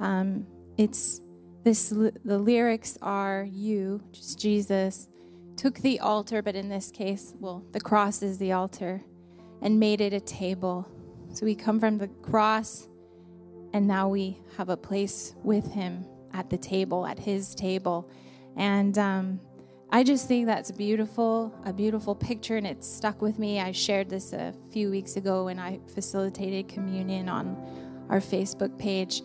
Um, 0.00 0.46
it's 0.78 1.20
this. 1.62 1.90
The 1.90 2.38
lyrics 2.38 2.96
are 3.02 3.46
you, 3.50 4.02
just 4.10 4.38
Jesus, 4.38 5.08
took 5.56 5.78
the 5.78 6.00
altar, 6.00 6.40
but 6.40 6.56
in 6.56 6.70
this 6.70 6.90
case, 6.90 7.34
well, 7.38 7.62
the 7.72 7.80
cross 7.80 8.22
is 8.22 8.38
the 8.38 8.52
altar, 8.52 9.02
and 9.60 9.78
made 9.78 10.00
it 10.00 10.14
a 10.14 10.20
table. 10.20 10.88
So 11.34 11.44
we 11.44 11.54
come 11.54 11.78
from 11.78 11.98
the 11.98 12.08
cross, 12.08 12.88
and 13.72 13.86
now 13.86 14.08
we 14.08 14.38
have 14.56 14.68
a 14.68 14.76
place 14.76 15.34
with 15.42 15.72
Him 15.72 16.04
at 16.32 16.50
the 16.50 16.58
table, 16.58 17.06
at 17.06 17.18
His 17.18 17.54
table, 17.54 18.10
and 18.56 18.96
um, 18.98 19.40
I 19.90 20.02
just 20.02 20.26
think 20.26 20.46
that's 20.46 20.72
beautiful, 20.72 21.54
a 21.64 21.72
beautiful 21.72 22.14
picture, 22.14 22.56
and 22.56 22.66
it 22.66 22.84
stuck 22.84 23.22
with 23.22 23.38
me. 23.38 23.60
I 23.60 23.72
shared 23.72 24.10
this 24.10 24.32
a 24.32 24.52
few 24.70 24.90
weeks 24.90 25.16
ago 25.16 25.44
when 25.44 25.58
I 25.58 25.78
facilitated 25.94 26.68
communion 26.68 27.28
on 27.28 27.56
our 28.08 28.18
Facebook 28.18 28.76
page. 28.78 29.22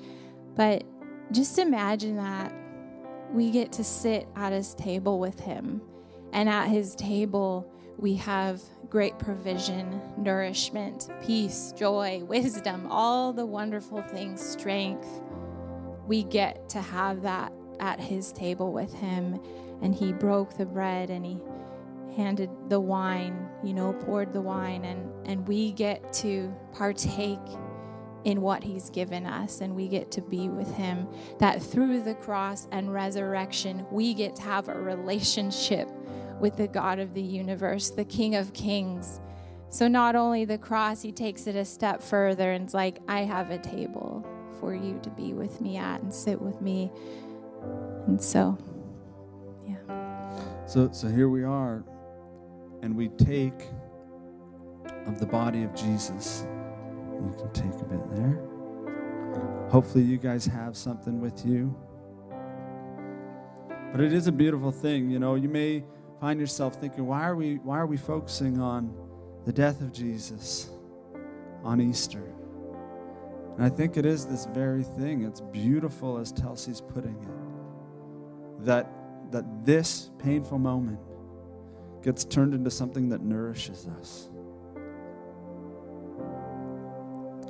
But 0.56 0.84
just 1.32 1.58
imagine 1.58 2.17
that 2.17 2.54
we 3.32 3.49
get 3.49 3.71
to 3.73 3.84
sit 3.84 4.27
at 4.36 4.54
his 4.54 4.75
table 4.75 5.19
with 5.19 5.39
him, 5.39 5.82
and 6.32 6.47
at 6.47 6.67
his 6.67 6.95
table, 6.95 7.71
we 7.97 8.15
have 8.15 8.62
great 8.91 9.17
provision, 9.17 10.01
nourishment, 10.17 11.08
peace, 11.25 11.73
joy, 11.77 12.21
wisdom, 12.25 12.86
all 12.89 13.32
the 13.32 13.45
wonderful 13.45 14.01
things, 14.01 14.41
strength. 14.45 15.08
We 16.06 16.23
get 16.23 16.67
to 16.69 16.82
have 16.82 17.21
that 17.21 17.54
at 17.80 18.01
his 18.01 18.34
table 18.34 18.73
with 18.73 18.93
him 18.93 19.39
and 19.82 19.95
he 19.95 20.12
broke 20.12 20.58
the 20.58 20.65
bread 20.65 21.10
and 21.10 21.25
he 21.25 21.39
handed 22.17 22.49
the 22.67 22.82
wine, 22.82 23.47
you 23.63 23.73
know, 23.73 23.93
poured 23.93 24.34
the 24.34 24.41
wine, 24.41 24.84
and, 24.84 25.10
and 25.25 25.47
we 25.47 25.71
get 25.71 26.12
to 26.12 26.54
partake 26.73 27.39
in 28.25 28.41
what 28.41 28.62
he's 28.62 28.89
given 28.89 29.25
us 29.25 29.62
and 29.62 29.73
we 29.73 29.88
get 29.88 30.12
to 30.12 30.21
be 30.21 30.49
with 30.49 30.71
him. 30.75 31.08
That 31.39 31.63
through 31.63 32.01
the 32.01 32.15
cross 32.15 32.67
and 32.73 32.93
resurrection, 32.93 33.86
we 33.89 34.13
get 34.13 34.36
to 34.36 34.41
have 34.41 34.67
a 34.67 34.77
relationship 34.80 35.89
with 36.41 36.58
the 36.58 36.67
God 36.67 36.99
of 36.99 37.13
the 37.13 37.21
universe, 37.21 37.91
the 37.91 38.04
King 38.04 38.36
of 38.36 38.51
Kings. 38.54 39.21
So, 39.69 39.88
not 39.88 40.15
only 40.15 40.43
the 40.43 40.58
cross, 40.58 41.01
he 41.01 41.12
takes 41.12 41.47
it 41.47 41.56
a 41.56 41.63
step 41.63 42.01
further 42.01 42.51
and 42.51 42.65
it's 42.65 42.73
like, 42.73 42.99
I 43.08 43.21
have 43.21 43.51
a 43.51 43.58
table 43.58 44.27
for 44.60 44.75
you 44.75 44.99
to 45.04 45.10
be 45.12 45.34
with 45.34 45.62
me 45.62 45.77
at 45.77 46.01
and 46.01 46.13
sit 46.13 46.41
with 46.41 46.60
me. 46.62 46.91
And 48.08 48.21
so, 48.21 48.58
yeah. 49.65 50.65
so, 50.65 50.91
so 50.91 51.08
here 51.08 51.30
we 51.30 51.43
are, 51.43 51.86
and 52.82 52.95
we 52.95 53.10
take 53.10 53.67
of 55.06 55.19
the 55.19 55.25
body 55.25 55.63
of 55.63 55.73
Jesus. 55.75 56.45
You 57.13 57.36
can 57.38 57.51
take 57.54 57.82
a 57.82 57.86
bit 57.86 58.15
there. 58.15 58.41
Hopefully, 59.69 60.04
you 60.04 60.17
guys 60.17 60.45
have 60.45 60.75
something 60.75 61.21
with 61.21 61.45
you. 61.45 61.73
But 63.91 64.01
it 64.01 64.12
is 64.13 64.27
a 64.27 64.32
beautiful 64.32 64.71
thing, 64.71 65.10
you 65.10 65.19
know. 65.19 65.36
You 65.36 65.49
may 65.49 65.84
find 66.21 66.39
yourself 66.39 66.75
thinking, 66.75 67.07
why 67.07 67.23
are 67.23 67.36
we 67.36 67.55
why 67.55 67.79
are 67.79 67.88
we 67.88 67.97
focusing 67.97 68.62
on 68.62 68.93
the 69.45 69.51
death 69.51 69.81
of 69.81 69.91
Jesus 69.91 70.69
on 71.63 71.81
Easter? 71.81 72.23
And 73.57 73.65
I 73.65 73.69
think 73.69 73.97
it 73.97 74.05
is 74.05 74.27
this 74.27 74.45
very 74.45 74.84
thing. 74.84 75.23
It's 75.23 75.41
beautiful 75.41 76.19
as 76.19 76.31
Telsey's 76.31 76.79
putting 76.79 77.17
it. 77.23 78.65
That 78.65 78.88
that 79.31 79.65
this 79.65 80.12
painful 80.19 80.60
moment 80.60 80.99
gets 82.03 82.23
turned 82.23 82.53
into 82.53 82.69
something 82.69 83.10
that 83.10 83.21
nourishes 83.21 83.88
us. 83.99 84.29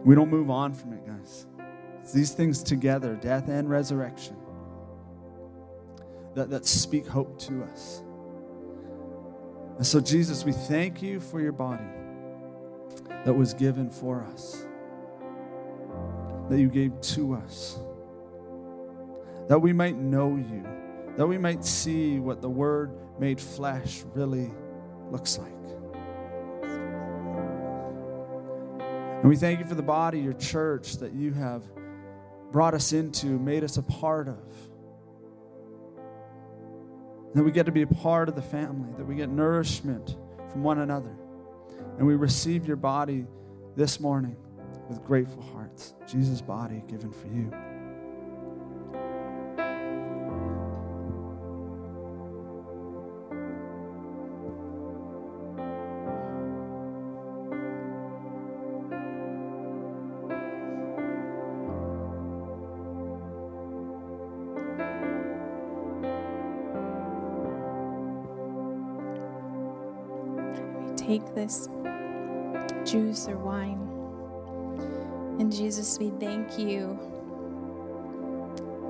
We 0.05 0.15
don't 0.15 0.29
move 0.29 0.49
on 0.49 0.73
from 0.73 0.93
it, 0.93 1.05
guys. 1.05 1.45
It's 2.01 2.13
these 2.13 2.31
things 2.31 2.63
together, 2.63 3.15
death 3.15 3.49
and 3.49 3.69
resurrection, 3.69 4.35
that, 6.33 6.49
that 6.49 6.65
speak 6.65 7.05
hope 7.05 7.37
to 7.41 7.63
us. 7.65 8.01
And 9.77 9.85
so, 9.85 9.99
Jesus, 9.99 10.45
we 10.45 10.51
thank 10.51 11.01
you 11.01 11.19
for 11.19 11.41
your 11.41 11.51
body 11.51 11.83
that 13.25 13.33
was 13.33 13.53
given 13.53 13.89
for 13.89 14.23
us, 14.23 14.65
that 16.49 16.59
you 16.59 16.67
gave 16.69 16.99
to 17.01 17.33
us 17.33 17.79
that 19.51 19.59
we 19.59 19.73
might 19.73 19.97
know 19.97 20.37
you, 20.37 20.65
that 21.17 21.27
we 21.27 21.37
might 21.37 21.65
see 21.65 22.19
what 22.19 22.41
the 22.41 22.49
Word 22.49 22.91
made 23.19 23.37
flesh 23.37 24.05
really 24.13 24.49
looks 25.09 25.37
like. 25.37 25.51
And 29.19 29.27
we 29.29 29.35
thank 29.35 29.59
you 29.59 29.65
for 29.65 29.75
the 29.75 29.83
body, 29.83 30.19
your 30.19 30.31
church, 30.31 30.93
that 30.99 31.11
you 31.11 31.33
have 31.33 31.63
brought 32.49 32.73
us 32.73 32.93
into, 32.93 33.25
made 33.27 33.65
us 33.65 33.75
a 33.75 33.83
part 33.83 34.29
of. 34.29 34.70
That 37.33 37.43
we 37.43 37.51
get 37.51 37.65
to 37.65 37.71
be 37.71 37.83
a 37.83 37.87
part 37.87 38.29
of 38.29 38.35
the 38.35 38.41
family, 38.41 38.89
that 38.97 39.05
we 39.05 39.15
get 39.15 39.29
nourishment 39.29 40.17
from 40.51 40.63
one 40.63 40.79
another. 40.79 41.15
And 41.97 42.05
we 42.05 42.15
receive 42.15 42.65
your 42.65 42.75
body 42.75 43.25
this 43.75 43.99
morning 43.99 44.35
with 44.89 45.03
grateful 45.03 45.41
hearts. 45.41 45.93
Jesus' 46.07 46.41
body 46.41 46.83
given 46.87 47.11
for 47.11 47.27
you. 47.27 47.51
Take 71.11 71.35
this 71.35 71.67
juice 72.85 73.27
or 73.27 73.37
wine. 73.37 73.79
And 75.41 75.51
Jesus, 75.51 75.99
we 75.99 76.09
thank 76.21 76.57
you 76.57 76.97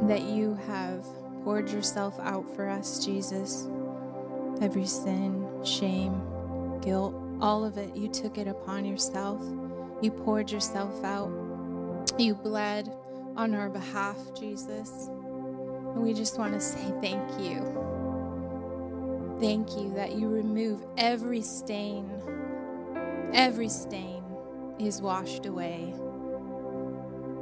that 0.04 0.22
you 0.22 0.54
have 0.68 1.04
poured 1.44 1.72
yourself 1.72 2.20
out 2.20 2.46
for 2.56 2.70
us, 2.70 3.04
Jesus. 3.04 3.68
Every 4.62 4.86
sin, 4.86 5.48
shame, 5.64 6.22
guilt, 6.82 7.16
all 7.42 7.66
of 7.66 7.80
it, 7.80 7.96
you 7.96 8.08
took 8.08 8.38
it 8.38 8.48
upon 8.48 8.86
yourself. 8.86 9.42
You 10.04 10.12
poured 10.12 10.52
yourself 10.52 11.04
out. 11.04 11.32
You 12.20 12.36
bled 12.36 12.94
on 13.36 13.56
our 13.56 13.70
behalf, 13.70 14.18
Jesus. 14.40 15.08
And 15.08 16.04
we 16.04 16.14
just 16.14 16.38
want 16.38 16.54
to 16.54 16.62
say 16.62 16.94
thank 17.02 17.40
you. 17.40 17.91
Thank 19.42 19.76
you 19.76 19.92
that 19.96 20.12
you 20.14 20.30
remove 20.30 20.84
every 21.00 21.42
stain. 21.42 22.08
Every 23.34 23.70
stain 23.70 24.24
is 24.78 25.02
washed 25.02 25.48
away 25.48 25.96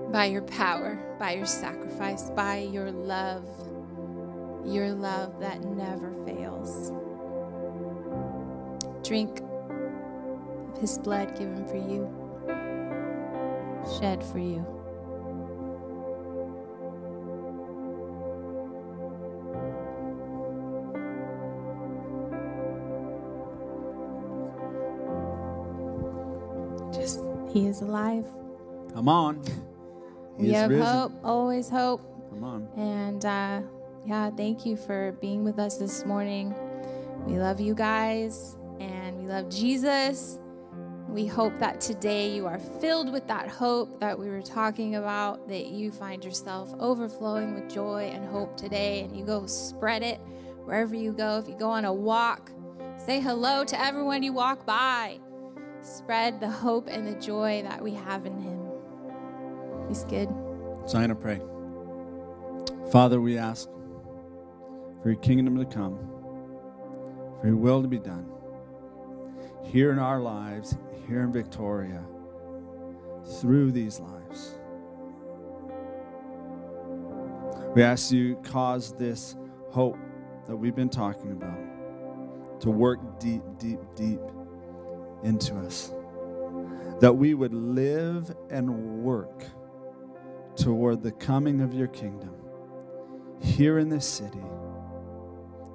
by 0.10 0.26
your 0.26 0.44
power, 0.44 0.98
by 1.20 1.34
your 1.34 1.46
sacrifice, 1.46 2.30
by 2.30 2.60
your 2.60 2.90
love, 2.90 3.46
your 4.66 4.92
love 4.94 5.42
that 5.42 5.66
never 5.66 6.14
fails. 6.26 6.94
Drink 9.06 9.42
of 9.42 10.80
his 10.80 10.98
blood 11.00 11.38
given 11.38 11.68
for 11.68 11.76
you, 11.76 12.10
shed 14.00 14.24
for 14.24 14.40
you. 14.40 14.79
He 27.50 27.68
is 27.68 27.82
alive. 27.82 28.26
Come 28.94 29.10
on. 29.10 29.44
He 30.38 30.46
we 30.46 30.54
have 30.54 30.70
risen. 30.70 30.86
hope, 30.86 31.12
always 31.22 31.68
hope. 31.68 32.02
Come 32.30 32.46
on. 32.46 32.70
And 32.78 33.26
uh, 33.26 33.62
yeah, 34.06 34.30
thank 34.30 34.66
you 34.66 34.78
for 34.78 35.12
being 35.20 35.44
with 35.44 35.60
us 35.60 35.76
this 35.76 36.06
morning. 36.06 36.56
We 37.26 37.38
love 37.38 37.60
you 37.60 37.76
guys 37.76 38.56
and 38.80 39.18
we 39.18 39.28
love 39.28 39.50
Jesus. 39.50 40.40
We 41.10 41.26
hope 41.26 41.58
that 41.60 41.82
today 41.82 42.30
you 42.30 42.46
are 42.46 42.60
filled 42.60 43.12
with 43.12 43.28
that 43.28 43.50
hope 43.50 44.00
that 44.00 44.18
we 44.18 44.30
were 44.30 44.42
talking 44.42 44.96
about, 44.96 45.48
that 45.50 45.66
you 45.68 45.92
find 45.92 46.24
yourself 46.24 46.74
overflowing 46.80 47.56
with 47.56 47.70
joy 47.70 48.12
and 48.14 48.24
hope 48.26 48.56
today, 48.56 49.02
and 49.02 49.18
you 49.18 49.26
go 49.26 49.46
spread 49.48 50.04
it 50.04 50.20
wherever 50.64 50.96
you 50.96 51.12
go. 51.12 51.40
If 51.40 51.50
you 51.50 51.56
go 51.58 51.72
on 51.72 51.84
a 51.86 51.94
walk, 51.94 52.52
say 52.98 53.20
hello 53.20 53.66
to 53.66 53.82
everyone 53.82 54.22
you 54.22 54.34
walk 54.34 54.66
by. 54.68 55.20
Spread 55.82 56.40
the 56.40 56.50
hope 56.50 56.88
and 56.88 57.08
the 57.08 57.20
joy 57.20 57.62
that 57.64 57.82
we 57.82 57.94
have 57.94 58.26
in 58.26 58.38
Him. 58.38 58.60
He's 59.88 60.04
good. 60.04 60.30
So 60.86 60.98
I'm 60.98 61.08
going 61.08 61.10
to 61.10 61.16
pray. 61.16 61.42
Father, 62.92 63.22
we 63.22 63.38
ask 63.38 63.70
for 65.02 65.12
your 65.12 65.20
kingdom 65.20 65.58
to 65.58 65.66
come, 65.66 65.98
for 67.40 67.48
your 67.48 67.56
will 67.56 67.82
to 67.82 67.88
be 67.88 68.00
done 68.00 68.30
here 69.64 69.92
in 69.92 70.00
our 70.00 70.20
lives, 70.20 70.78
here 71.08 71.22
in 71.22 71.32
Victoria, 71.32 72.04
through 73.40 73.72
these 73.72 74.00
lives. 74.00 74.56
We 77.76 77.84
ask 77.84 78.12
you 78.12 78.36
cause 78.44 78.94
this 78.94 79.36
hope 79.70 79.98
that 80.48 80.56
we've 80.56 80.76
been 80.76 80.90
talking 80.90 81.32
about 81.32 82.62
to 82.62 82.72
work 82.72 83.20
deep, 83.20 83.44
deep, 83.60 83.80
deep 83.96 84.20
into 85.24 85.56
us. 85.58 85.92
That 87.00 87.14
we 87.14 87.34
would 87.34 87.54
live 87.54 88.36
and 88.50 89.04
work 89.04 89.46
toward 90.56 91.02
the 91.02 91.12
coming 91.12 91.62
of 91.62 91.74
your 91.74 91.88
kingdom 91.88 92.36
here 93.42 93.80
in 93.80 93.90
this 93.90 94.06
city, 94.06 94.44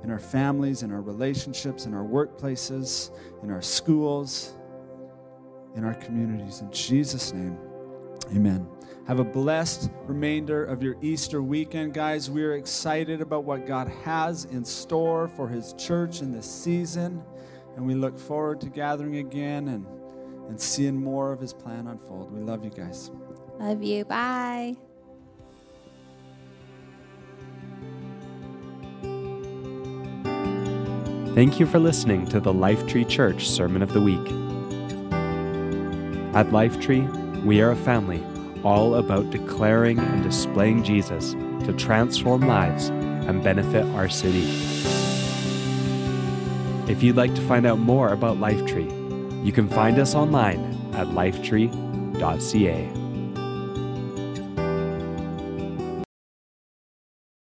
in 0.02 0.10
our 0.10 0.18
families, 0.18 0.82
in 0.82 0.92
our 0.92 1.00
relationships, 1.00 1.86
in 1.86 1.94
our 1.94 2.04
workplaces, 2.04 3.10
in 3.42 3.50
our 3.50 3.62
schools, 3.62 4.54
in 5.74 5.84
our 5.84 5.94
communities. 5.94 6.60
In 6.60 6.70
Jesus' 6.70 7.32
name, 7.32 7.58
amen. 8.34 8.68
Have 9.06 9.18
a 9.20 9.24
blessed 9.24 9.90
remainder 10.04 10.64
of 10.64 10.82
your 10.82 10.96
Easter 11.02 11.42
weekend, 11.42 11.92
guys. 11.92 12.30
We 12.30 12.42
are 12.44 12.54
excited 12.54 13.20
about 13.20 13.44
what 13.44 13.66
God 13.66 13.88
has 14.04 14.46
in 14.46 14.64
store 14.64 15.28
for 15.28 15.48
His 15.48 15.74
church 15.74 16.22
in 16.22 16.32
this 16.32 16.50
season, 16.50 17.22
and 17.76 17.86
we 17.86 17.94
look 17.94 18.18
forward 18.18 18.60
to 18.62 18.68
gathering 18.68 19.16
again 19.16 19.68
and, 19.68 19.86
and 20.48 20.60
seeing 20.60 21.02
more 21.02 21.32
of 21.32 21.40
His 21.40 21.52
plan 21.52 21.86
unfold. 21.86 22.32
We 22.32 22.40
love 22.40 22.64
you 22.64 22.70
guys. 22.70 23.10
Love 23.58 23.82
you. 23.82 24.04
Bye. 24.04 24.76
Thank 31.34 31.58
you 31.58 31.66
for 31.66 31.80
listening 31.80 32.28
to 32.28 32.38
the 32.38 32.52
Lifetree 32.52 33.08
Church 33.08 33.48
Sermon 33.48 33.82
of 33.82 33.92
the 33.92 34.00
Week. 34.00 34.24
At 36.34 36.50
Lifetree, 36.50 37.44
we 37.44 37.60
are 37.60 37.72
a 37.72 37.76
family 37.76 38.24
all 38.62 38.94
about 38.94 39.30
declaring 39.30 39.98
and 39.98 40.22
displaying 40.22 40.84
Jesus 40.84 41.32
to 41.64 41.74
transform 41.76 42.42
lives 42.46 42.88
and 42.88 43.42
benefit 43.42 43.84
our 43.96 44.08
city. 44.08 44.93
If 46.88 47.02
you'd 47.02 47.16
like 47.16 47.34
to 47.34 47.40
find 47.40 47.64
out 47.66 47.78
more 47.78 48.12
about 48.12 48.36
Lifetree, 48.38 49.44
you 49.44 49.52
can 49.52 49.68
find 49.68 49.98
us 49.98 50.14
online 50.14 50.60
at 50.94 51.08
lifetree.ca. 51.08 53.03